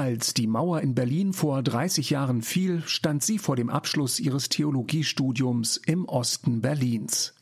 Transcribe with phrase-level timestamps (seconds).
[0.00, 4.48] Als die Mauer in Berlin vor 30 Jahren fiel, stand sie vor dem Abschluss ihres
[4.48, 7.34] Theologiestudiums im Osten Berlins.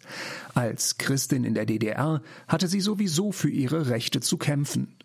[0.55, 4.97] Als Christin in der DDR hatte sie sowieso für ihre Rechte zu kämpfen.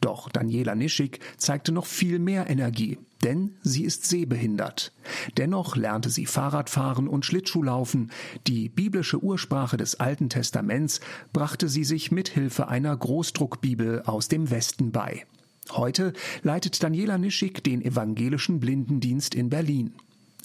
[0.00, 4.90] Doch Daniela Nischig zeigte noch viel mehr Energie, denn sie ist sehbehindert.
[5.36, 8.10] Dennoch lernte sie Fahrradfahren und Schlittschuhlaufen.
[8.46, 11.02] Die biblische Ursprache des Alten Testaments
[11.34, 15.26] brachte sie sich mit Hilfe einer Großdruckbibel aus dem Westen bei.
[15.70, 19.92] Heute leitet Daniela Nischig den evangelischen Blindendienst in Berlin.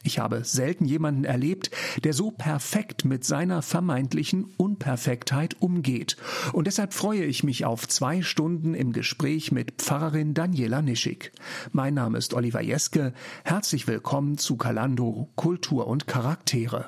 [0.04, 1.70] Ich habe selten jemanden erlebt,
[2.04, 6.16] der so perfekt mit seiner vermeintlichen Unperfektheit umgeht.
[6.54, 11.34] Und deshalb freue ich mich auf zwei Stunden im Gespräch mit Pfarrerin Daniela Nischig.
[11.74, 13.12] Mein Name ist Oliver Jeske.
[13.44, 16.88] Herzlich willkommen zu Kalando Kultur und Charaktere.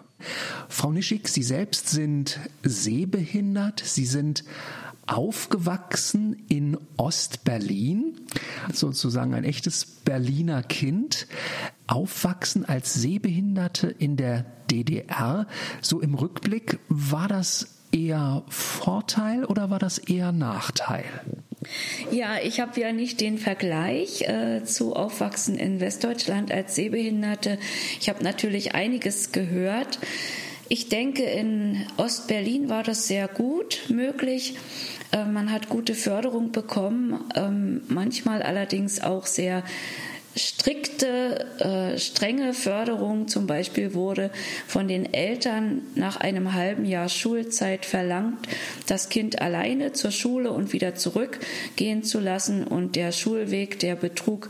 [0.70, 3.82] Frau Nischig, Sie selbst sind sehbehindert.
[3.84, 4.46] Sie sind
[5.10, 8.16] aufgewachsen in Ostberlin,
[8.72, 11.28] sozusagen ein echtes Berliner Kind,
[11.88, 15.48] aufwachsen als Sehbehinderte in der DDR.
[15.82, 21.06] So im Rückblick, war das eher Vorteil oder war das eher Nachteil?
[22.12, 27.58] Ja, ich habe ja nicht den Vergleich äh, zu Aufwachsen in Westdeutschland als Sehbehinderte.
[28.00, 30.00] Ich habe natürlich einiges gehört.
[30.70, 34.56] Ich denke, in Ostberlin war das sehr gut möglich.
[35.12, 39.64] Äh, man hat gute Förderung bekommen, ähm, manchmal allerdings auch sehr
[40.36, 43.28] strikte, äh, strenge Förderung.
[43.28, 44.32] Zum Beispiel wurde
[44.68, 48.48] von den Eltern nach einem halben Jahr Schulzeit verlangt,
[48.88, 52.64] das Kind alleine zur Schule und wieder zurückgehen zu lassen.
[52.64, 54.50] Und der Schulweg, der betrug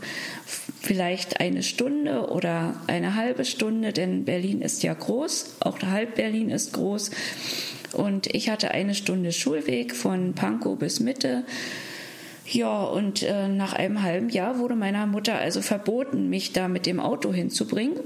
[0.80, 6.50] vielleicht eine Stunde oder eine halbe Stunde, denn Berlin ist ja groß, auch halb Berlin
[6.50, 7.10] ist groß.
[7.92, 11.44] Und ich hatte eine Stunde Schulweg von Pankow bis Mitte.
[12.46, 16.84] Ja, und äh, nach einem halben Jahr wurde meiner Mutter also verboten, mich da mit
[16.84, 17.96] dem Auto hinzubringen.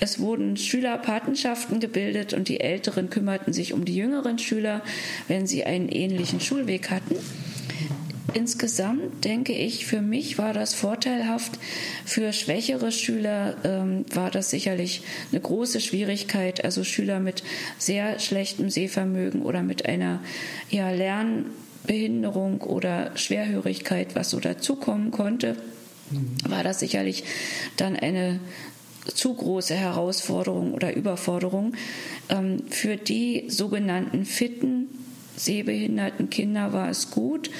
[0.00, 4.80] Es wurden Schülerpatenschaften gebildet und die Älteren kümmerten sich um die jüngeren Schüler,
[5.28, 7.16] wenn sie einen ähnlichen Schulweg hatten.
[8.34, 11.58] Insgesamt denke ich, für mich war das vorteilhaft.
[12.04, 16.64] Für schwächere Schüler ähm, war das sicherlich eine große Schwierigkeit.
[16.64, 17.42] Also Schüler mit
[17.78, 20.20] sehr schlechtem Sehvermögen oder mit einer
[20.70, 25.56] ja, Lernbehinderung oder Schwerhörigkeit, was so dazukommen konnte,
[26.48, 27.24] war das sicherlich
[27.76, 28.40] dann eine
[29.14, 31.74] zu große Herausforderung oder Überforderung.
[32.28, 34.88] Ähm, für die sogenannten Fitten
[35.44, 37.50] sehbehinderten Kinder war es gut.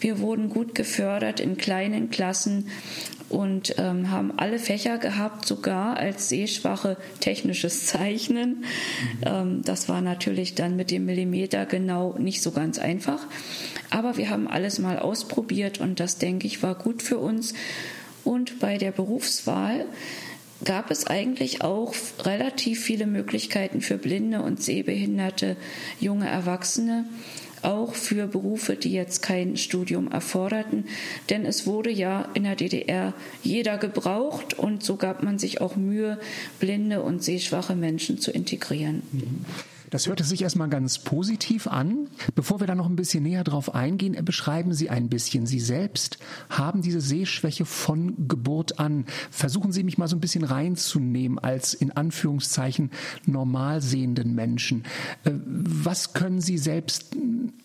[0.00, 2.68] Wir wurden gut gefördert in kleinen Klassen
[3.30, 8.64] und ähm, haben alle Fächer gehabt, sogar als Sehschwache technisches Zeichnen.
[9.24, 13.20] Ähm, das war natürlich dann mit dem Millimeter genau nicht so ganz einfach.
[13.88, 17.54] Aber wir haben alles mal ausprobiert und das, denke ich, war gut für uns.
[18.24, 19.86] Und bei der Berufswahl
[20.64, 25.56] gab es eigentlich auch relativ viele Möglichkeiten für blinde und sehbehinderte
[26.00, 27.06] junge Erwachsene,
[27.62, 30.86] auch für Berufe, die jetzt kein Studium erforderten.
[31.28, 33.12] Denn es wurde ja in der DDR
[33.42, 36.18] jeder gebraucht und so gab man sich auch Mühe,
[36.58, 39.02] blinde und sehschwache Menschen zu integrieren.
[39.12, 39.44] Mhm.
[39.90, 42.08] Das hörte sich erstmal ganz positiv an.
[42.34, 45.46] Bevor wir da noch ein bisschen näher drauf eingehen, beschreiben Sie ein bisschen.
[45.46, 46.18] Sie selbst
[46.48, 49.04] haben diese Sehschwäche von Geburt an.
[49.30, 52.90] Versuchen Sie mich mal so ein bisschen reinzunehmen als in Anführungszeichen
[53.26, 54.84] normal sehenden Menschen.
[55.24, 57.16] Äh, was können Sie selbst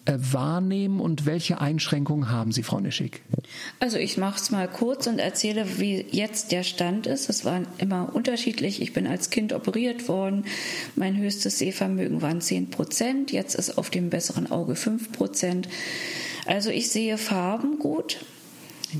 [0.05, 3.23] äh, wahrnehmen und welche Einschränkungen haben Sie, Frau Nischig?
[3.79, 7.29] Also ich mache es mal kurz und erzähle, wie jetzt der Stand ist.
[7.29, 8.81] Es war immer unterschiedlich.
[8.81, 10.45] Ich bin als Kind operiert worden.
[10.95, 13.31] Mein höchstes Sehvermögen waren 10 Prozent.
[13.31, 15.67] Jetzt ist auf dem besseren Auge 5 Prozent.
[16.45, 18.17] Also ich sehe Farben gut.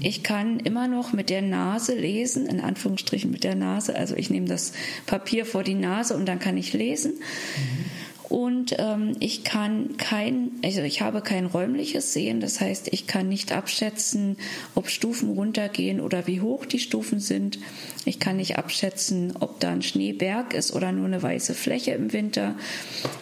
[0.02, 3.96] Ich kann immer noch mit der Nase lesen, in Anführungsstrichen mit der Nase.
[3.96, 4.74] Also ich nehme das
[5.06, 7.14] Papier vor die Nase und dann kann ich lesen.
[7.14, 7.86] Mhm.
[8.30, 13.30] Und ähm, ich kann kein, also ich habe kein räumliches Sehen, das heißt, ich kann
[13.30, 14.38] nicht abschätzen,
[14.74, 17.60] ob Stufen runtergehen oder wie hoch die Stufen sind.
[18.04, 22.14] Ich kann nicht abschätzen, ob da ein Schneeberg ist oder nur eine weiße Fläche im
[22.14, 22.56] Winter.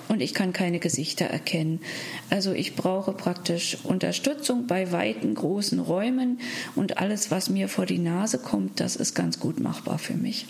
[0.07, 1.81] Und ich kann keine Gesichter erkennen.
[2.29, 6.39] Also ich brauche praktisch Unterstützung bei weiten, großen Räumen
[6.75, 10.45] und alles, was mir vor die Nase kommt, das ist ganz gut machbar für mich.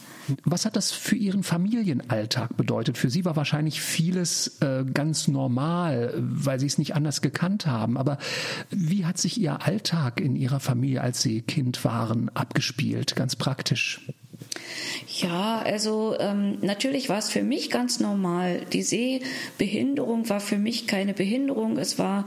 [0.46, 2.98] Was hat das für Ihren Familienalltag bedeutet?
[2.98, 7.98] Für Sie war wahrscheinlich vieles äh, ganz normal, weil Sie es nicht anders gekannt haben.
[7.98, 8.18] Aber
[8.70, 14.02] wie hat sich Ihr Alltag in Ihrer Familie, als Sie Kind waren, abgespielt, ganz praktisch?
[15.08, 18.62] Ja, also ähm, natürlich war es für mich ganz normal.
[18.72, 21.78] Die Sehbehinderung war für mich keine Behinderung.
[21.78, 22.25] Es war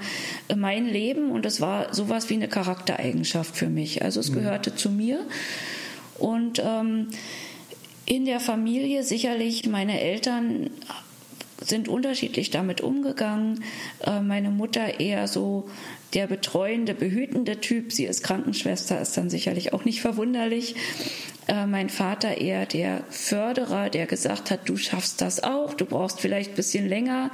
[0.48, 4.02] äh, mein Leben und es war sowas wie eine Charaktereigenschaft für mich.
[4.02, 4.34] Also es mhm.
[4.34, 5.20] gehörte zu mir.
[6.18, 7.08] Und ähm,
[8.06, 10.70] in der Familie sicherlich meine Eltern
[11.60, 13.64] sind unterschiedlich damit umgegangen.
[14.04, 15.68] Äh, meine Mutter eher so
[16.14, 17.92] der betreuende, behütende Typ.
[17.92, 20.76] Sie ist Krankenschwester, ist dann sicherlich auch nicht verwunderlich.
[21.48, 26.20] Äh, mein Vater eher der Förderer, der gesagt hat, du schaffst das auch, du brauchst
[26.20, 27.30] vielleicht ein bisschen länger,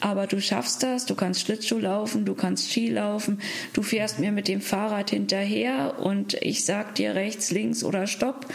[0.00, 3.40] aber du schaffst das, du kannst Schlittschuh laufen, du kannst Ski laufen,
[3.72, 8.46] du fährst mir mit dem Fahrrad hinterher und ich sag dir rechts, links oder stopp.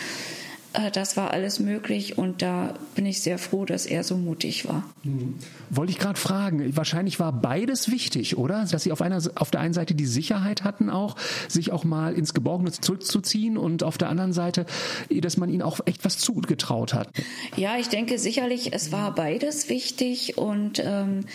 [0.77, 4.67] Äh, das war alles möglich und da bin ich sehr froh, dass er so mutig
[4.67, 4.83] war.
[5.03, 5.35] Mhm.
[5.69, 8.65] Wollte ich gerade fragen, wahrscheinlich war beides wichtig, oder?
[8.65, 11.15] Dass Sie auf, einer, auf der einen Seite die Sicherheit hatten auch,
[11.47, 14.65] sich auch mal ins Geborgene zurückzuziehen und auf der anderen Seite,
[15.09, 17.09] dass man ihnen auch echt was zugetraut hat.
[17.55, 21.25] Ja, ich denke sicherlich, es war beides wichtig und ähm,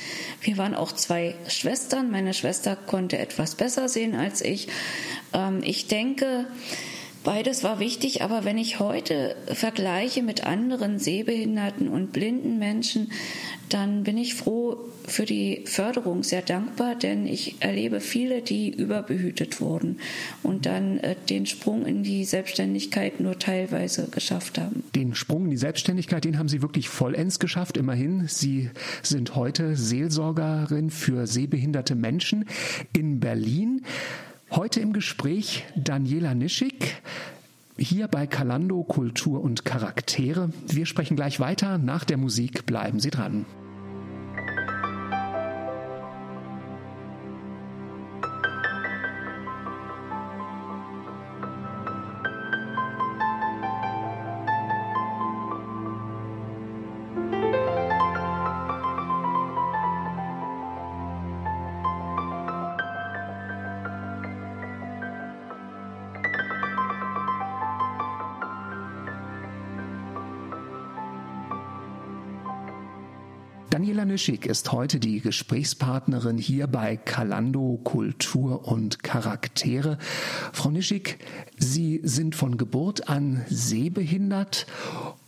[0.41, 2.11] wir waren auch zwei Schwestern.
[2.11, 4.69] Meine Schwester konnte etwas besser sehen als ich.
[5.33, 6.47] Ähm, ich denke,
[7.25, 13.13] Beides war wichtig, aber wenn ich heute vergleiche mit anderen sehbehinderten und blinden Menschen,
[13.69, 14.77] dann bin ich froh
[15.07, 19.99] für die Förderung, sehr dankbar, denn ich erlebe viele, die überbehütet wurden
[20.43, 24.85] und dann äh, den Sprung in die Selbstständigkeit nur teilweise geschafft haben.
[24.95, 28.27] Den Sprung in die Selbstständigkeit, den haben Sie wirklich vollends geschafft, immerhin.
[28.29, 28.71] Sie
[29.03, 32.47] sind heute Seelsorgerin für sehbehinderte Menschen
[32.97, 33.83] in Berlin.
[34.55, 37.01] Heute im Gespräch Daniela Nischig,
[37.79, 40.51] hier bei Kalando Kultur und Charaktere.
[40.69, 41.79] Wir sprechen gleich weiter.
[41.79, 43.47] Nach der Musik bleiben Sie dran.
[74.13, 79.97] Nischig ist heute die Gesprächspartnerin hier bei Kalando Kultur und Charaktere.
[80.53, 81.17] Frau Nischig,
[81.57, 84.67] Sie sind von Geburt an sehbehindert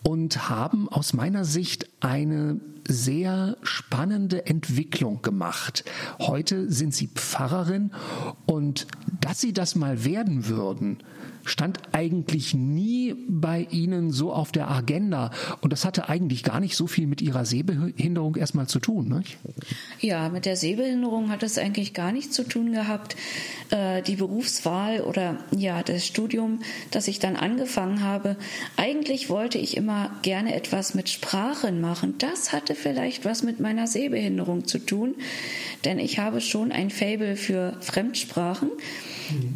[0.02, 5.86] und haben aus meiner Sicht eine sehr spannende Entwicklung gemacht.
[6.18, 7.90] Heute sind Sie Pfarrerin
[8.44, 8.86] und
[9.22, 10.98] dass Sie das mal werden würden,
[11.44, 15.30] stand eigentlich nie bei Ihnen so auf der Agenda.
[15.60, 19.08] Und das hatte eigentlich gar nicht so viel mit Ihrer Sehbehinderung erstmal zu tun.
[19.08, 19.38] Nicht?
[20.00, 23.16] Ja, mit der Sehbehinderung hat es eigentlich gar nichts zu tun gehabt.
[23.70, 26.60] Äh, die Berufswahl oder ja, das Studium,
[26.90, 28.36] das ich dann angefangen habe.
[28.76, 32.14] Eigentlich wollte ich immer gerne etwas mit Sprachen machen.
[32.18, 35.14] Das hatte vielleicht was mit meiner Sehbehinderung zu tun,
[35.84, 38.70] denn ich habe schon ein Fable für Fremdsprachen.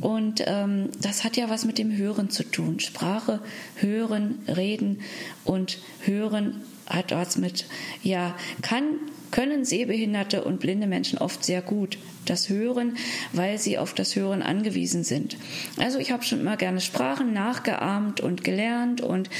[0.00, 2.80] Und ähm, das hat ja was mit dem Hören zu tun.
[2.80, 3.40] Sprache,
[3.76, 5.00] Hören, Reden
[5.44, 7.66] und Hören hat was mit,
[8.02, 8.84] ja, kann,
[9.30, 12.96] können sehbehinderte und blinde Menschen oft sehr gut das Hören,
[13.32, 15.36] weil sie auf das Hören angewiesen sind.
[15.78, 19.30] Also ich habe schon immer gerne Sprachen nachgeahmt und gelernt und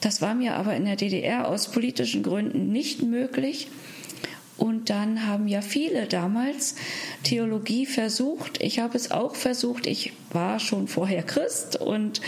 [0.00, 3.68] das war mir aber in der DDR aus politischen Gründen nicht möglich.
[4.60, 6.74] Und dann haben ja viele damals
[7.22, 8.60] Theologie versucht.
[8.60, 9.86] Ich habe es auch versucht.
[9.86, 12.20] Ich war schon vorher Christ und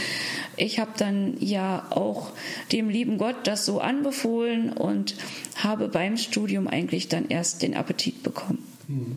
[0.56, 2.32] ich habe dann ja auch
[2.72, 5.14] dem lieben Gott das so anbefohlen und
[5.56, 8.64] habe beim Studium eigentlich dann erst den Appetit bekommen.
[8.86, 9.16] Hm.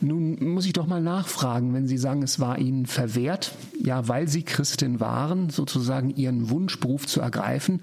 [0.00, 4.26] Nun muss ich doch mal nachfragen, wenn Sie sagen, es war Ihnen verwehrt, ja, weil
[4.26, 7.82] Sie Christin waren, sozusagen Ihren Wunschberuf zu ergreifen,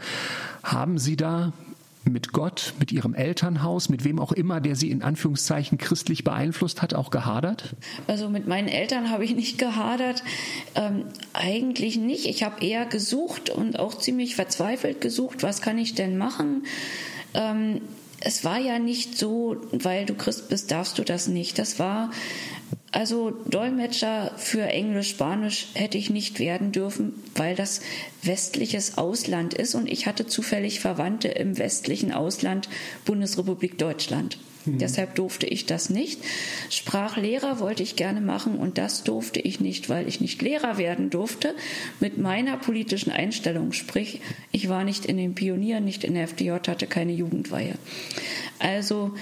[0.64, 1.54] haben Sie da
[2.10, 6.82] mit Gott, mit ihrem Elternhaus, mit wem auch immer, der sie in Anführungszeichen christlich beeinflusst
[6.82, 7.76] hat, auch gehadert?
[8.08, 10.24] Also mit meinen Eltern habe ich nicht gehadert.
[10.76, 12.26] Ähm, eigentlich nicht.
[12.26, 16.64] Ich habe eher gesucht und auch ziemlich verzweifelt gesucht, was kann ich denn machen?
[17.34, 17.82] Ähm,
[18.22, 21.60] es war ja nicht so, weil du Christ bist, darfst du das nicht.
[21.60, 22.12] Das war
[22.96, 27.82] also Dolmetscher für Englisch, Spanisch hätte ich nicht werden dürfen, weil das
[28.24, 32.70] westliches Ausland ist und ich hatte zufällig Verwandte im westlichen Ausland
[33.04, 34.38] Bundesrepublik Deutschland.
[34.64, 34.78] Mhm.
[34.78, 36.22] Deshalb durfte ich das nicht.
[36.70, 41.10] Sprachlehrer wollte ich gerne machen und das durfte ich nicht, weil ich nicht Lehrer werden
[41.10, 41.54] durfte
[42.00, 43.74] mit meiner politischen Einstellung.
[43.74, 44.22] Sprich,
[44.54, 47.76] ich war nicht in den Pionieren, nicht in der FDJ, hatte keine Jugendweihe.
[48.60, 49.14] Also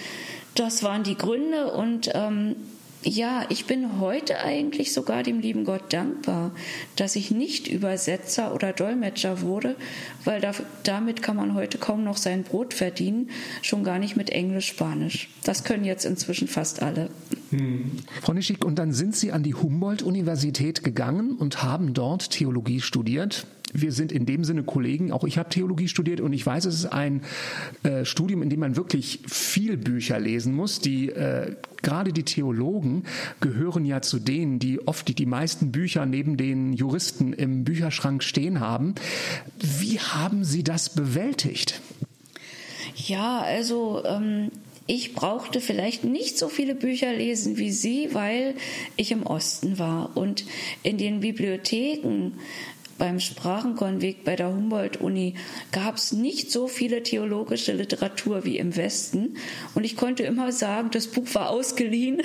[0.53, 2.55] das waren die Gründe und ähm,
[3.03, 6.51] ja, ich bin heute eigentlich sogar dem lieben Gott dankbar,
[6.95, 9.75] dass ich nicht Übersetzer oder Dolmetscher wurde,
[10.23, 13.29] weil da, damit kann man heute kaum noch sein Brot verdienen,
[13.61, 15.29] schon gar nicht mit Englisch, Spanisch.
[15.43, 17.09] Das können jetzt inzwischen fast alle.
[17.49, 17.91] Hm.
[18.21, 23.45] Frau Nischig, und dann sind Sie an die Humboldt-Universität gegangen und haben dort Theologie studiert.
[23.73, 25.11] Wir sind in dem Sinne Kollegen.
[25.11, 27.23] Auch ich habe Theologie studiert und ich weiß, es ist ein
[27.83, 30.79] äh, Studium, in dem man wirklich viel Bücher lesen muss.
[30.79, 33.03] Die äh, gerade die Theologen
[33.41, 38.23] gehören ja zu denen, die oft die, die meisten Bücher neben den Juristen im Bücherschrank
[38.23, 38.95] stehen haben.
[39.59, 41.81] Wie haben Sie das bewältigt?
[42.95, 44.51] Ja, also ähm,
[44.85, 48.55] ich brauchte vielleicht nicht so viele Bücher lesen wie Sie, weil
[48.97, 50.43] ich im Osten war und
[50.83, 52.33] in den Bibliotheken
[52.97, 55.35] beim Sprachenkonvik bei der Humboldt-Uni
[55.71, 59.37] gab es nicht so viele theologische Literatur wie im Westen.
[59.73, 62.21] Und ich konnte immer sagen, das Buch war ausgeliehen.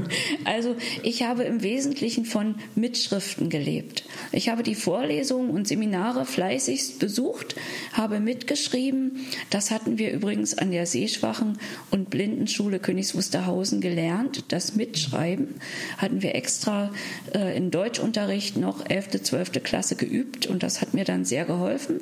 [0.44, 4.04] also ich habe im Wesentlichen von Mitschriften gelebt.
[4.30, 7.56] Ich habe die Vorlesungen und Seminare fleißigst besucht,
[7.92, 9.26] habe mitgeschrieben.
[9.50, 11.58] Das hatten wir übrigens an der Sehschwachen-
[11.90, 14.44] und Blindenschule Königs Wusterhausen gelernt.
[14.48, 15.56] Das Mitschreiben
[15.98, 16.92] hatten wir extra
[17.34, 19.62] äh, in Deutschunterricht noch 11., 12.
[19.62, 22.00] Klasse geübt geübt und das hat mir dann sehr geholfen.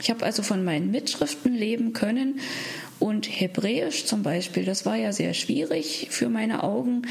[0.00, 2.40] Ich habe also von meinen Mitschriften leben können
[2.98, 7.02] und Hebräisch zum Beispiel, das war ja sehr schwierig für meine Augen.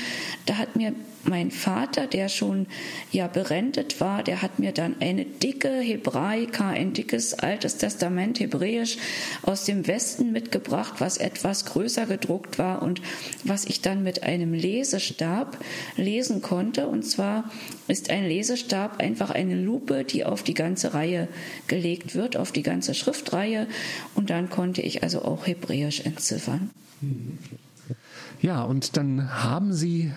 [0.46, 0.94] Da hat mir
[1.27, 2.67] mein Vater, der schon
[3.12, 8.98] ja berentet war, der hat mir dann eine dicke Hebraika, ein dickes altes Testament Hebräisch
[9.44, 13.01] aus dem Westen mitgebracht, was etwas größer gedruckt war und
[13.44, 15.58] was ich dann mit einem Lesestab
[15.98, 16.88] lesen konnte.
[16.88, 17.50] Und zwar
[17.88, 21.27] ist ein Lesestab einfach eine Lupe, die auf die ganze Reihe
[21.67, 23.67] gelegt wird, auf die ganze Schriftreihe.
[24.13, 26.70] Und dann konnte ich also auch Hebräisch entziffern.
[28.41, 30.12] Ja, und dann haben Sie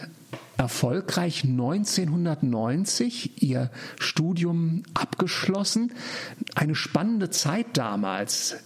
[0.56, 5.92] erfolgreich 1990 ihr Studium abgeschlossen.
[6.54, 8.56] Eine spannende Zeit damals.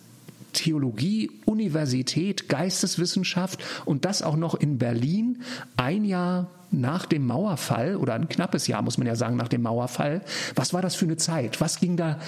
[0.53, 5.43] Theologie, Universität, Geisteswissenschaft und das auch noch in Berlin,
[5.77, 9.63] ein Jahr nach dem Mauerfall oder ein knappes Jahr, muss man ja sagen, nach dem
[9.63, 10.23] Mauerfall.
[10.55, 11.61] Was war das für eine Zeit?
[11.61, 12.19] Was ging da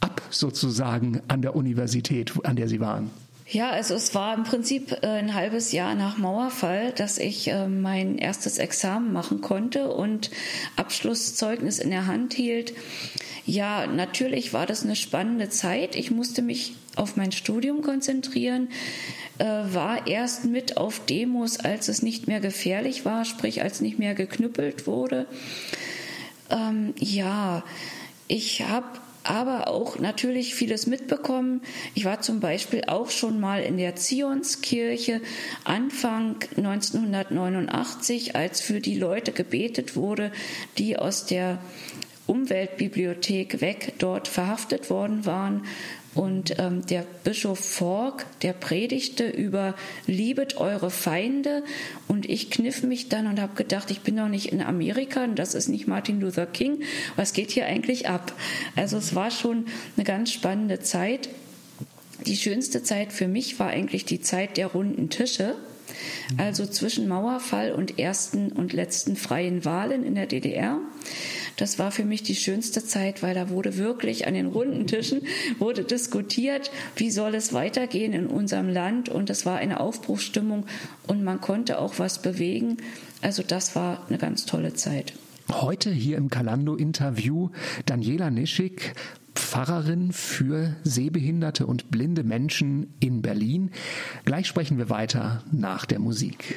[0.00, 3.10] ab sozusagen an der Universität, an der Sie waren?
[3.54, 7.68] Ja, also es war im Prinzip äh, ein halbes Jahr nach Mauerfall, dass ich äh,
[7.68, 10.32] mein erstes Examen machen konnte und
[10.74, 12.74] Abschlusszeugnis in der Hand hielt.
[13.46, 15.94] Ja, natürlich war das eine spannende Zeit.
[15.94, 18.70] Ich musste mich auf mein Studium konzentrieren,
[19.38, 24.00] äh, war erst mit auf Demos, als es nicht mehr gefährlich war, sprich als nicht
[24.00, 25.26] mehr geknüppelt wurde.
[26.50, 27.62] Ähm, ja,
[28.26, 31.62] ich habe aber auch natürlich vieles mitbekommen.
[31.94, 35.20] Ich war zum Beispiel auch schon mal in der Zionskirche
[35.64, 40.30] Anfang 1989, als für die Leute gebetet wurde,
[40.78, 41.58] die aus der
[42.26, 45.62] Umweltbibliothek weg dort verhaftet worden waren
[46.14, 49.74] und ähm, der Bischof Fork, der predigte über
[50.06, 51.64] Liebet eure Feinde.
[52.08, 55.38] Und ich kniff mich dann und habe gedacht, ich bin doch nicht in Amerika und
[55.38, 56.82] das ist nicht Martin Luther King.
[57.16, 58.32] Was geht hier eigentlich ab?
[58.76, 59.66] Also es war schon
[59.96, 61.28] eine ganz spannende Zeit.
[62.26, 65.56] Die schönste Zeit für mich war eigentlich die Zeit der runden Tische.
[66.38, 70.78] Also zwischen Mauerfall und ersten und letzten freien Wahlen in der DDR.
[71.56, 75.22] Das war für mich die schönste Zeit, weil da wurde wirklich an den runden Tischen
[75.58, 80.66] wurde diskutiert, wie soll es weitergehen in unserem Land und es war eine Aufbruchsstimmung
[81.06, 82.78] und man konnte auch was bewegen.
[83.22, 85.14] Also das war eine ganz tolle Zeit.
[85.50, 87.50] Heute hier im Kalando-Interview
[87.86, 88.94] Daniela Nischig,
[89.34, 93.70] Pfarrerin für sehbehinderte und blinde Menschen in Berlin.
[94.24, 96.56] Gleich sprechen wir weiter nach der Musik.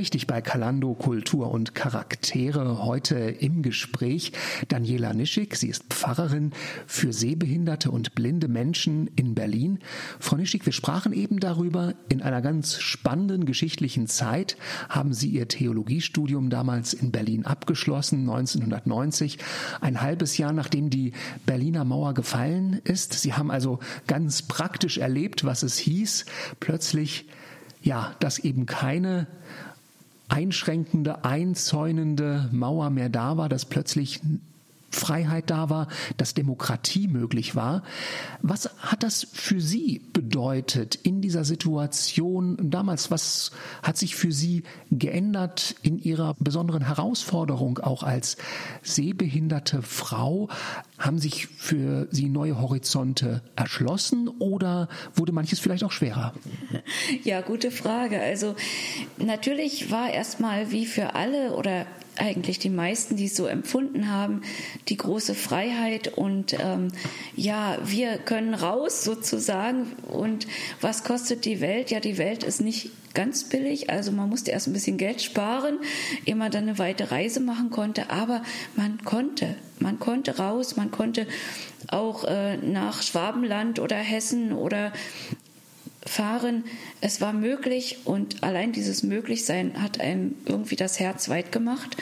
[0.00, 2.82] Richtig bei Kalando Kultur und Charaktere.
[2.86, 4.32] Heute im Gespräch
[4.68, 5.56] Daniela Nischig.
[5.56, 6.52] Sie ist Pfarrerin
[6.86, 9.78] für sehbehinderte und blinde Menschen in Berlin.
[10.18, 11.92] Frau Nischig, wir sprachen eben darüber.
[12.08, 14.56] In einer ganz spannenden geschichtlichen Zeit
[14.88, 19.36] haben Sie Ihr Theologiestudium damals in Berlin abgeschlossen, 1990.
[19.82, 21.12] Ein halbes Jahr nachdem die
[21.44, 23.12] Berliner Mauer gefallen ist.
[23.12, 26.24] Sie haben also ganz praktisch erlebt, was es hieß,
[26.58, 27.26] plötzlich
[27.82, 29.26] ja, dass eben keine
[30.30, 34.20] einschränkende, einzäunende Mauer mehr da war, dass plötzlich
[34.90, 37.82] Freiheit da war, dass Demokratie möglich war.
[38.42, 43.10] Was hat das für Sie bedeutet in dieser Situation damals?
[43.10, 48.36] Was hat sich für Sie geändert in Ihrer besonderen Herausforderung auch als
[48.82, 50.48] sehbehinderte Frau?
[50.98, 56.34] Haben sich für Sie neue Horizonte erschlossen oder wurde manches vielleicht auch schwerer?
[57.22, 58.20] Ja, gute Frage.
[58.20, 58.54] Also
[59.18, 61.86] natürlich war erstmal wie für alle oder
[62.20, 64.42] eigentlich die meisten, die es so empfunden haben,
[64.88, 66.88] die große Freiheit und ähm,
[67.34, 69.92] ja, wir können raus sozusagen.
[70.08, 70.46] Und
[70.80, 71.90] was kostet die Welt?
[71.90, 75.78] Ja, die Welt ist nicht ganz billig, also man musste erst ein bisschen Geld sparen,
[76.26, 78.42] ehe man dann eine weite Reise machen konnte, aber
[78.76, 81.26] man konnte, man konnte raus, man konnte
[81.88, 84.92] auch äh, nach Schwabenland oder Hessen oder
[86.06, 86.64] fahren.
[87.00, 91.96] Es war möglich und allein dieses Möglichsein hat einem irgendwie das Herz weit gemacht.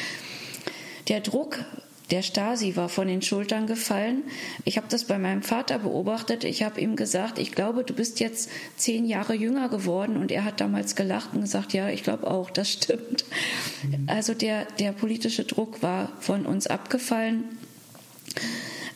[1.09, 1.65] Der Druck
[2.11, 4.23] der Stasi war von den Schultern gefallen.
[4.65, 6.43] Ich habe das bei meinem Vater beobachtet.
[6.45, 10.17] Ich habe ihm gesagt, ich glaube, du bist jetzt zehn Jahre jünger geworden.
[10.17, 13.27] Und er hat damals gelacht und gesagt, ja, ich glaube auch, das stimmt.
[13.83, 14.05] Mhm.
[14.07, 17.45] Also der, der politische Druck war von uns abgefallen.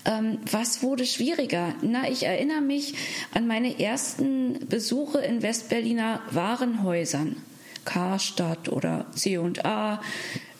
[0.05, 1.75] Ähm, was wurde schwieriger?
[1.83, 2.95] Na, ich erinnere mich
[3.35, 7.37] an meine ersten Besuche in Westberliner Warenhäusern.
[7.85, 10.01] Karstadt oder C&A.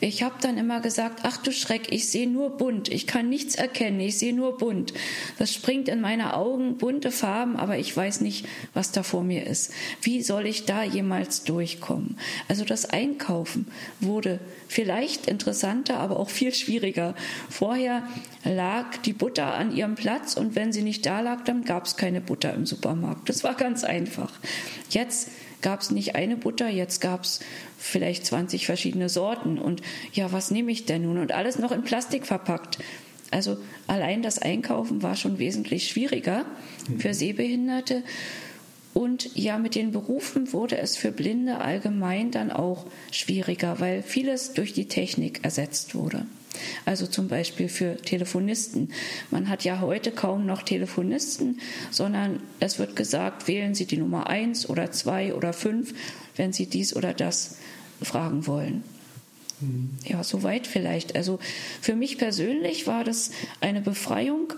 [0.03, 3.55] Ich habe dann immer gesagt, ach du Schreck, ich sehe nur bunt, ich kann nichts
[3.55, 4.93] erkennen, ich sehe nur bunt.
[5.39, 8.45] Das springt in meine Augen, bunte Farben, aber ich weiß nicht,
[8.75, 9.73] was da vor mir ist.
[10.01, 12.19] Wie soll ich da jemals durchkommen?
[12.49, 13.69] Also das Einkaufen
[14.01, 17.15] wurde vielleicht interessanter, aber auch viel schwieriger.
[17.49, 18.03] Vorher
[18.43, 21.97] lag die Butter an ihrem Platz und wenn sie nicht da lag, dann gab es
[21.97, 23.29] keine Butter im Supermarkt.
[23.29, 24.33] Das war ganz einfach.
[24.91, 25.29] Jetzt
[25.63, 27.41] gab es nicht eine Butter, jetzt gab es
[27.79, 29.59] vielleicht 20 verschiedene Sorten.
[29.59, 31.19] Und ja, was nehme ich denn nun?
[31.19, 32.79] Und alles noch in Plastik verpackt.
[33.31, 36.45] Also allein das Einkaufen war schon wesentlich schwieriger
[36.99, 37.15] für mhm.
[37.15, 38.03] Sehbehinderte.
[38.95, 44.53] Und ja, mit den Berufen wurde es für Blinde allgemein dann auch schwieriger, weil vieles
[44.53, 46.27] durch die Technik ersetzt wurde.
[46.85, 48.93] Also zum Beispiel für Telefonisten.
[49.31, 54.29] Man hat ja heute kaum noch Telefonisten, sondern es wird gesagt, wählen Sie die Nummer
[54.29, 55.95] eins oder zwei oder fünf,
[56.37, 57.57] wenn Sie dies oder das
[58.03, 58.85] fragen wollen.
[59.61, 59.91] Mhm.
[60.05, 61.17] Ja, soweit vielleicht.
[61.17, 61.39] Also
[61.81, 64.55] für mich persönlich war das eine Befreiung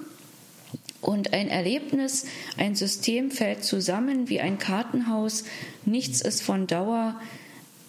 [1.01, 2.25] und ein Erlebnis,
[2.57, 5.45] ein System fällt zusammen wie ein Kartenhaus.
[5.85, 7.21] Nichts ist von Dauer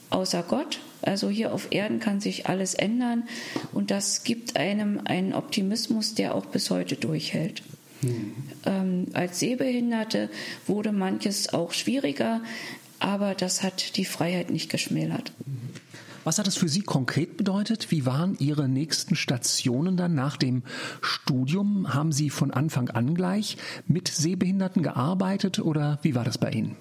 [0.09, 0.79] außer Gott.
[1.01, 3.23] Also hier auf Erden kann sich alles ändern
[3.73, 7.61] und das gibt einem einen Optimismus, der auch bis heute durchhält.
[8.01, 8.33] Mhm.
[8.65, 10.29] Ähm, als Sehbehinderte
[10.67, 12.41] wurde manches auch schwieriger,
[12.99, 15.31] aber das hat die Freiheit nicht geschmälert.
[16.25, 17.91] Was hat es für Sie konkret bedeutet?
[17.91, 20.63] Wie waren Ihre nächsten Stationen dann nach dem
[20.99, 21.93] Studium?
[21.93, 26.75] Haben Sie von Anfang an gleich mit Sehbehinderten gearbeitet oder wie war das bei Ihnen?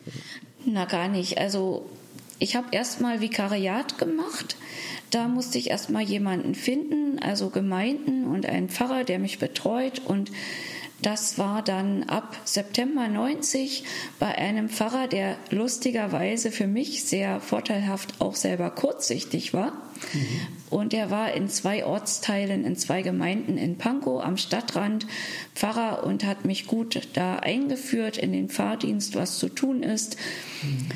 [0.65, 1.37] Na gar nicht.
[1.37, 1.91] Also
[2.39, 4.57] ich habe erstmal Vikariat gemacht.
[5.11, 10.03] Da musste ich erstmal jemanden finden, also Gemeinden und einen Pfarrer, der mich betreut.
[10.05, 10.33] Und
[11.03, 13.85] das war dann ab September 90
[14.19, 19.73] bei einem Pfarrer, der lustigerweise für mich sehr vorteilhaft auch selber kurzsichtig war.
[20.13, 20.27] Mhm.
[20.71, 25.07] Und er war in zwei Ortsteilen, in zwei Gemeinden in Pankow am Stadtrand
[25.55, 30.17] Pfarrer und hat mich gut da eingeführt in den Fahrdienst, was zu tun ist.
[30.63, 30.89] Mhm.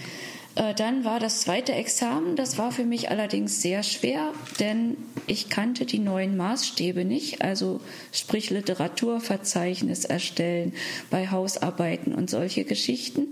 [0.59, 4.97] Äh, dann war das zweite Examen, das war für mich allerdings sehr schwer, denn
[5.29, 7.81] ich kannte die neuen Maßstäbe nicht, also
[8.12, 10.75] sprich Literaturverzeichnis erstellen
[11.11, 13.29] bei Hausarbeiten und solche Geschichten.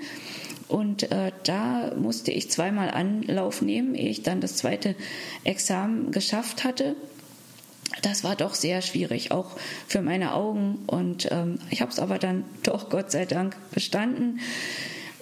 [0.68, 4.94] Und äh, da musste ich zweimal Anlauf nehmen, ehe ich dann das zweite
[5.42, 6.94] Examen geschafft hatte.
[8.02, 9.56] Das war doch sehr schwierig, auch
[9.88, 10.78] für meine Augen.
[10.86, 14.38] Und ähm, ich habe es aber dann doch Gott sei Dank bestanden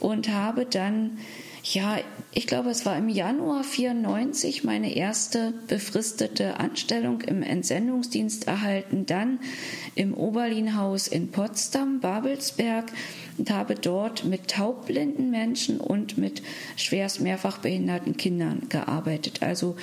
[0.00, 1.18] und habe dann
[1.64, 1.98] ja,
[2.30, 9.38] ich glaube, es war im Januar 94 meine erste befristete Anstellung im Entsendungsdienst erhalten, dann
[9.94, 12.92] im Oberlinhaus in Potsdam, Babelsberg
[13.38, 16.42] und habe dort mit taubblinden Menschen und mit
[16.76, 19.42] schwerst mehrfach behinderten Kindern gearbeitet.
[19.42, 19.76] Also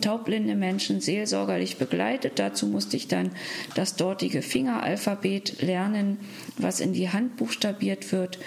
[0.00, 2.40] taubblinde Menschen seelsorgerlich begleitet.
[2.40, 3.30] Dazu musste ich dann
[3.76, 6.18] das dortige Fingeralphabet lernen,
[6.56, 8.40] was in die Hand buchstabiert wird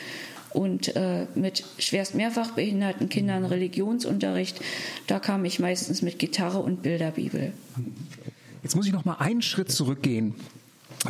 [0.54, 4.62] und äh, mit schwerst mehrfach behinderten Kindern Religionsunterricht.
[5.08, 7.54] Da kam ich meistens mit Gitarre und Bilderbibel.
[8.64, 10.36] Jetzt muss ich noch mal einen Schritt zurückgehen.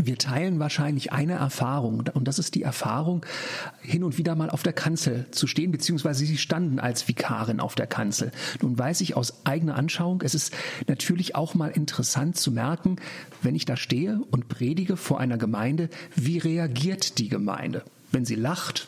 [0.01, 3.25] wir teilen wahrscheinlich eine Erfahrung und das ist die Erfahrung,
[3.81, 7.75] hin und wieder mal auf der Kanzel zu stehen, beziehungsweise Sie standen als Vikarin auf
[7.75, 8.31] der Kanzel.
[8.61, 10.53] Nun weiß ich aus eigener Anschauung, es ist
[10.87, 12.97] natürlich auch mal interessant zu merken,
[13.41, 17.83] wenn ich da stehe und predige vor einer Gemeinde, wie reagiert die Gemeinde?
[18.11, 18.87] Wenn sie lacht,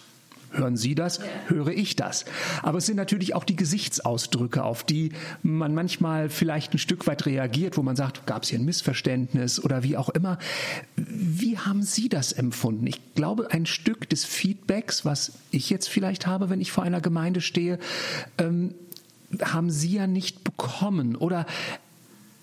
[0.53, 1.19] Hören Sie das?
[1.47, 2.25] Höre ich das?
[2.61, 5.11] Aber es sind natürlich auch die Gesichtsausdrücke, auf die
[5.41, 9.63] man manchmal vielleicht ein Stück weit reagiert, wo man sagt, gab es hier ein Missverständnis
[9.63, 10.37] oder wie auch immer.
[10.95, 12.85] Wie haben Sie das empfunden?
[12.85, 17.01] Ich glaube, ein Stück des Feedbacks, was ich jetzt vielleicht habe, wenn ich vor einer
[17.01, 17.79] Gemeinde stehe,
[18.37, 18.75] ähm,
[19.41, 21.15] haben Sie ja nicht bekommen.
[21.15, 21.47] Oder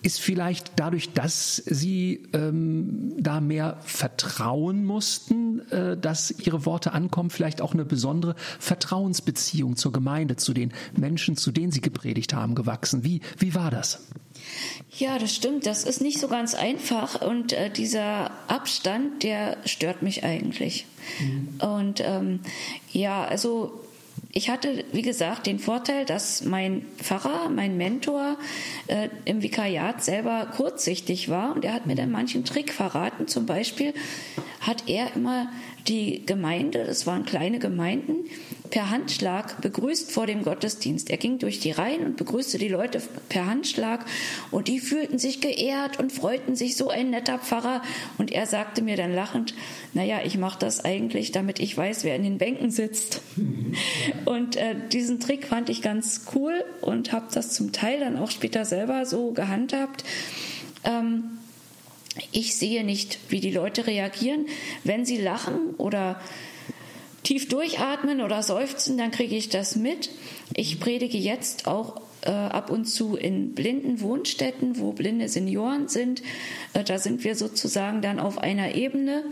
[0.03, 7.31] ist vielleicht dadurch, dass Sie ähm, da mehr vertrauen mussten, äh, dass Ihre Worte ankommen,
[7.31, 12.55] vielleicht auch eine besondere Vertrauensbeziehung zur Gemeinde, zu den Menschen, zu denen Sie gepredigt haben,
[12.55, 13.05] gewachsen.
[13.05, 14.07] Wie, wie war das?
[14.91, 15.67] Ja, das stimmt.
[15.67, 20.87] Das ist nicht so ganz einfach und äh, dieser Abstand, der stört mich eigentlich.
[21.21, 21.49] Mhm.
[21.61, 22.41] Und ähm,
[22.93, 23.81] ja, also
[24.33, 28.37] ich hatte, wie gesagt, den Vorteil, dass mein Pfarrer, mein Mentor
[28.87, 33.27] äh, im Vikariat selber kurzsichtig war und er hat mir dann manchen Trick verraten.
[33.27, 33.93] Zum Beispiel
[34.61, 35.51] hat er immer
[35.89, 38.27] die Gemeinde, das waren kleine Gemeinden,
[38.71, 41.11] per Handschlag begrüßt vor dem Gottesdienst.
[41.11, 44.05] Er ging durch die Reihen und begrüßte die Leute per Handschlag
[44.51, 47.83] und die fühlten sich geehrt und freuten sich, so ein netter Pfarrer.
[48.19, 49.55] Und er sagte mir dann lachend,
[49.93, 53.21] naja, ich mache das eigentlich, damit ich weiß, wer in den Bänken sitzt.
[54.25, 58.31] Und äh, diesen Trick fand ich ganz cool und habe das zum Teil dann auch
[58.31, 60.05] später selber so gehandhabt.
[60.85, 61.25] Ähm,
[62.33, 64.47] ich sehe nicht, wie die Leute reagieren.
[64.85, 66.21] Wenn sie lachen oder
[67.23, 70.11] tief durchatmen oder seufzen, dann kriege ich das mit.
[70.55, 76.23] Ich predige jetzt auch äh, ab und zu in blinden Wohnstätten, wo blinde Senioren sind.
[76.73, 79.25] Äh, da sind wir sozusagen dann auf einer Ebene.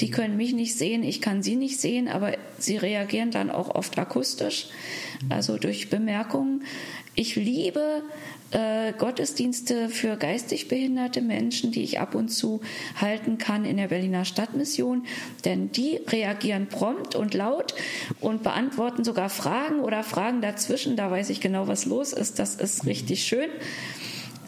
[0.00, 3.74] Die können mich nicht sehen, ich kann sie nicht sehen, aber sie reagieren dann auch
[3.74, 4.66] oft akustisch,
[5.30, 6.64] also durch Bemerkungen.
[7.18, 8.02] Ich liebe
[8.50, 12.60] äh, Gottesdienste für geistig behinderte Menschen, die ich ab und zu
[13.00, 15.06] halten kann in der Berliner Stadtmission,
[15.46, 17.74] denn die reagieren prompt und laut
[18.20, 20.96] und beantworten sogar Fragen oder Fragen dazwischen.
[20.96, 22.38] Da weiß ich genau, was los ist.
[22.38, 23.48] Das ist richtig schön.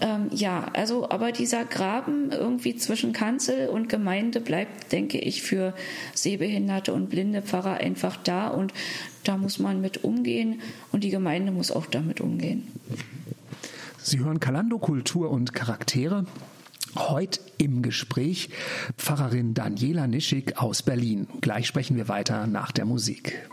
[0.00, 5.74] Ähm, ja, also, aber dieser Graben irgendwie zwischen Kanzel und Gemeinde bleibt, denke ich, für
[6.14, 8.72] sehbehinderte und blinde Pfarrer einfach da und
[9.24, 10.61] da muss man mit umgehen
[10.92, 12.68] und die Gemeinde muss auch damit umgehen.
[13.98, 16.24] Sie hören Kalando Kultur und Charaktere.
[16.96, 18.48] Heute im Gespräch
[18.96, 21.26] Pfarrerin Daniela Nischig aus Berlin.
[21.40, 23.48] Gleich sprechen wir weiter nach der Musik.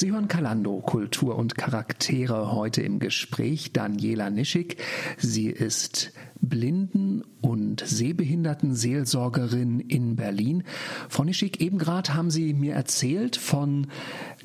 [0.00, 3.74] Sie hören Kalando, Kultur und Charaktere heute im Gespräch.
[3.74, 4.78] Daniela Nischig.
[5.18, 10.64] Sie ist Blinden- und Sehbehindertenseelsorgerin in Berlin.
[11.10, 13.88] Frau Nischig, eben gerade haben Sie mir erzählt von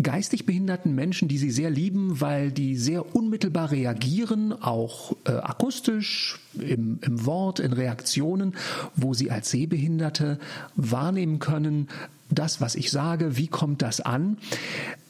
[0.03, 6.41] geistig behinderten Menschen, die Sie sehr lieben, weil die sehr unmittelbar reagieren, auch äh, akustisch,
[6.59, 8.55] im, im Wort, in Reaktionen,
[8.95, 10.37] wo Sie als Sehbehinderte
[10.75, 11.87] wahrnehmen können,
[12.29, 14.37] das, was ich sage, wie kommt das an?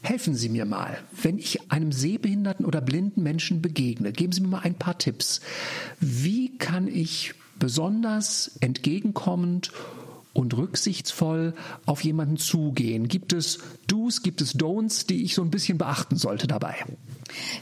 [0.01, 4.49] Helfen Sie mir mal, wenn ich einem sehbehinderten oder blinden Menschen begegne, geben Sie mir
[4.49, 5.41] mal ein paar Tipps.
[5.99, 9.71] Wie kann ich besonders entgegenkommend
[10.35, 11.53] und rücksichtsvoll
[11.85, 13.07] auf jemanden zugehen?
[13.07, 16.75] Gibt es Do's, gibt es Don'ts, die ich so ein bisschen beachten sollte dabei?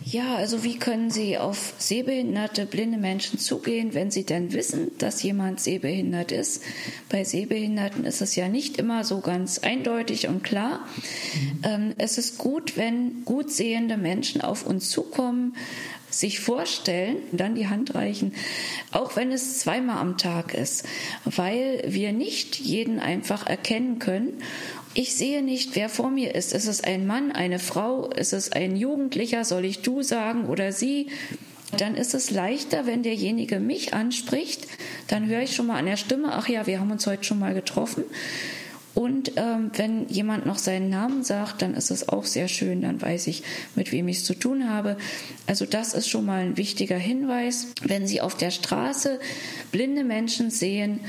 [0.04, 5.24] Ja, also wie können Sie auf sehbehinderte, blinde Menschen zugehen, wenn Sie denn wissen, dass
[5.24, 6.64] jemand sehbehindert ist?
[7.10, 10.80] Bei Sehbehinderten ist es ja nicht immer so ganz eindeutig und klar.
[11.34, 11.60] Mhm.
[11.64, 15.56] Ähm, es ist gut, wenn gut sehende Menschen auf uns zukommen,
[16.20, 18.34] sich vorstellen, dann die Hand reichen,
[18.92, 20.86] auch wenn es zweimal am Tag ist,
[21.26, 24.42] weil wir nicht jeden einfach erkennen können.
[24.94, 26.54] Ich sehe nicht, wer vor mir ist.
[26.54, 28.10] Ist es ein Mann, eine Frau?
[28.10, 29.44] Ist es ein Jugendlicher?
[29.44, 31.08] Soll ich du sagen oder sie?
[31.78, 34.68] Dann ist es leichter, wenn derjenige mich anspricht.
[35.08, 37.40] Dann höre ich schon mal an der Stimme, ach ja, wir haben uns heute schon
[37.40, 38.04] mal getroffen.
[38.94, 43.02] Und ähm, wenn jemand noch seinen Namen sagt, dann ist es auch sehr schön, dann
[43.02, 43.44] weiß ich,
[43.76, 44.98] mit wem ich es zu tun habe.
[45.48, 47.68] Also das ist schon mal ein wichtiger Hinweis.
[47.82, 49.20] Wenn Sie auf der Straße
[49.72, 51.00] blinde Menschen sehen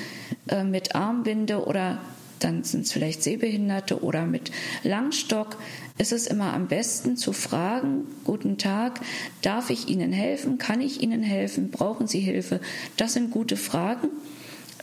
[0.49, 2.01] äh, mit Armbinde oder
[2.41, 4.51] dann sind es vielleicht Sehbehinderte oder mit
[4.83, 5.57] Langstock,
[5.97, 9.01] ist es immer am besten zu fragen, guten Tag,
[9.43, 10.59] darf ich Ihnen helfen?
[10.59, 11.71] Kann ich Ihnen helfen?
[11.71, 12.61] Brauchen Sie Hilfe?
[12.97, 14.09] Das sind gute Fragen.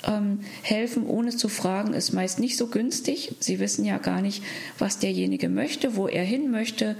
[0.07, 3.35] Ähm, helfen ohne zu fragen ist meist nicht so günstig.
[3.39, 4.43] Sie wissen ja gar nicht,
[4.79, 6.95] was derjenige möchte, wo er hin möchte,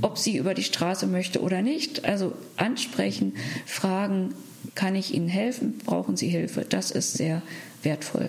[0.00, 2.04] ob sie über die Straße möchte oder nicht.
[2.04, 3.34] Also ansprechen,
[3.66, 4.34] fragen,
[4.74, 5.78] kann ich Ihnen helfen?
[5.84, 6.64] Brauchen Sie Hilfe?
[6.68, 7.42] Das ist sehr
[7.82, 8.28] wertvoll.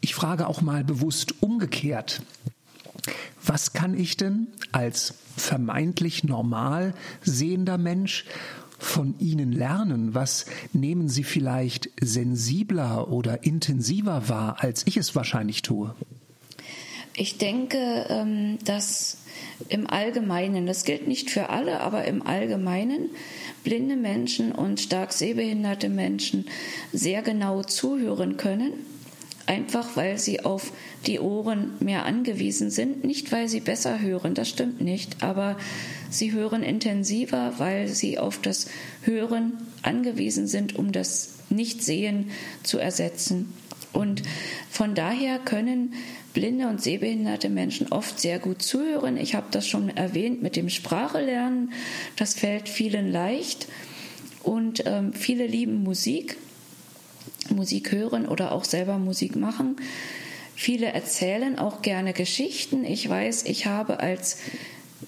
[0.00, 2.22] Ich frage auch mal bewusst umgekehrt.
[3.44, 8.24] Was kann ich denn als vermeintlich normal sehender Mensch
[8.94, 10.14] von Ihnen lernen?
[10.14, 15.96] Was nehmen Sie vielleicht sensibler oder intensiver wahr, als ich es wahrscheinlich tue?
[17.16, 19.18] Ich denke, ähm, dass
[19.68, 23.10] im Allgemeinen, das gilt nicht für alle, aber im Allgemeinen
[23.64, 26.46] blinde Menschen und stark sehbehinderte Menschen
[26.92, 28.74] sehr genau zuhören können
[29.46, 30.72] einfach weil sie auf
[31.06, 35.56] die Ohren mehr angewiesen sind, nicht weil sie besser hören, das stimmt nicht, aber
[36.10, 38.66] sie hören intensiver, weil sie auf das
[39.02, 42.30] Hören angewiesen sind, um das Nichtsehen
[42.62, 43.52] zu ersetzen.
[43.92, 44.22] Und
[44.70, 45.94] von daher können
[46.32, 49.16] blinde und sehbehinderte Menschen oft sehr gut zuhören.
[49.16, 51.72] Ich habe das schon erwähnt mit dem Sprachelernen.
[52.16, 53.68] Das fällt vielen leicht.
[54.42, 56.36] Und ähm, viele lieben Musik.
[57.50, 59.76] Musik hören oder auch selber Musik machen.
[60.56, 62.84] Viele erzählen auch gerne Geschichten.
[62.84, 64.38] Ich weiß, ich habe als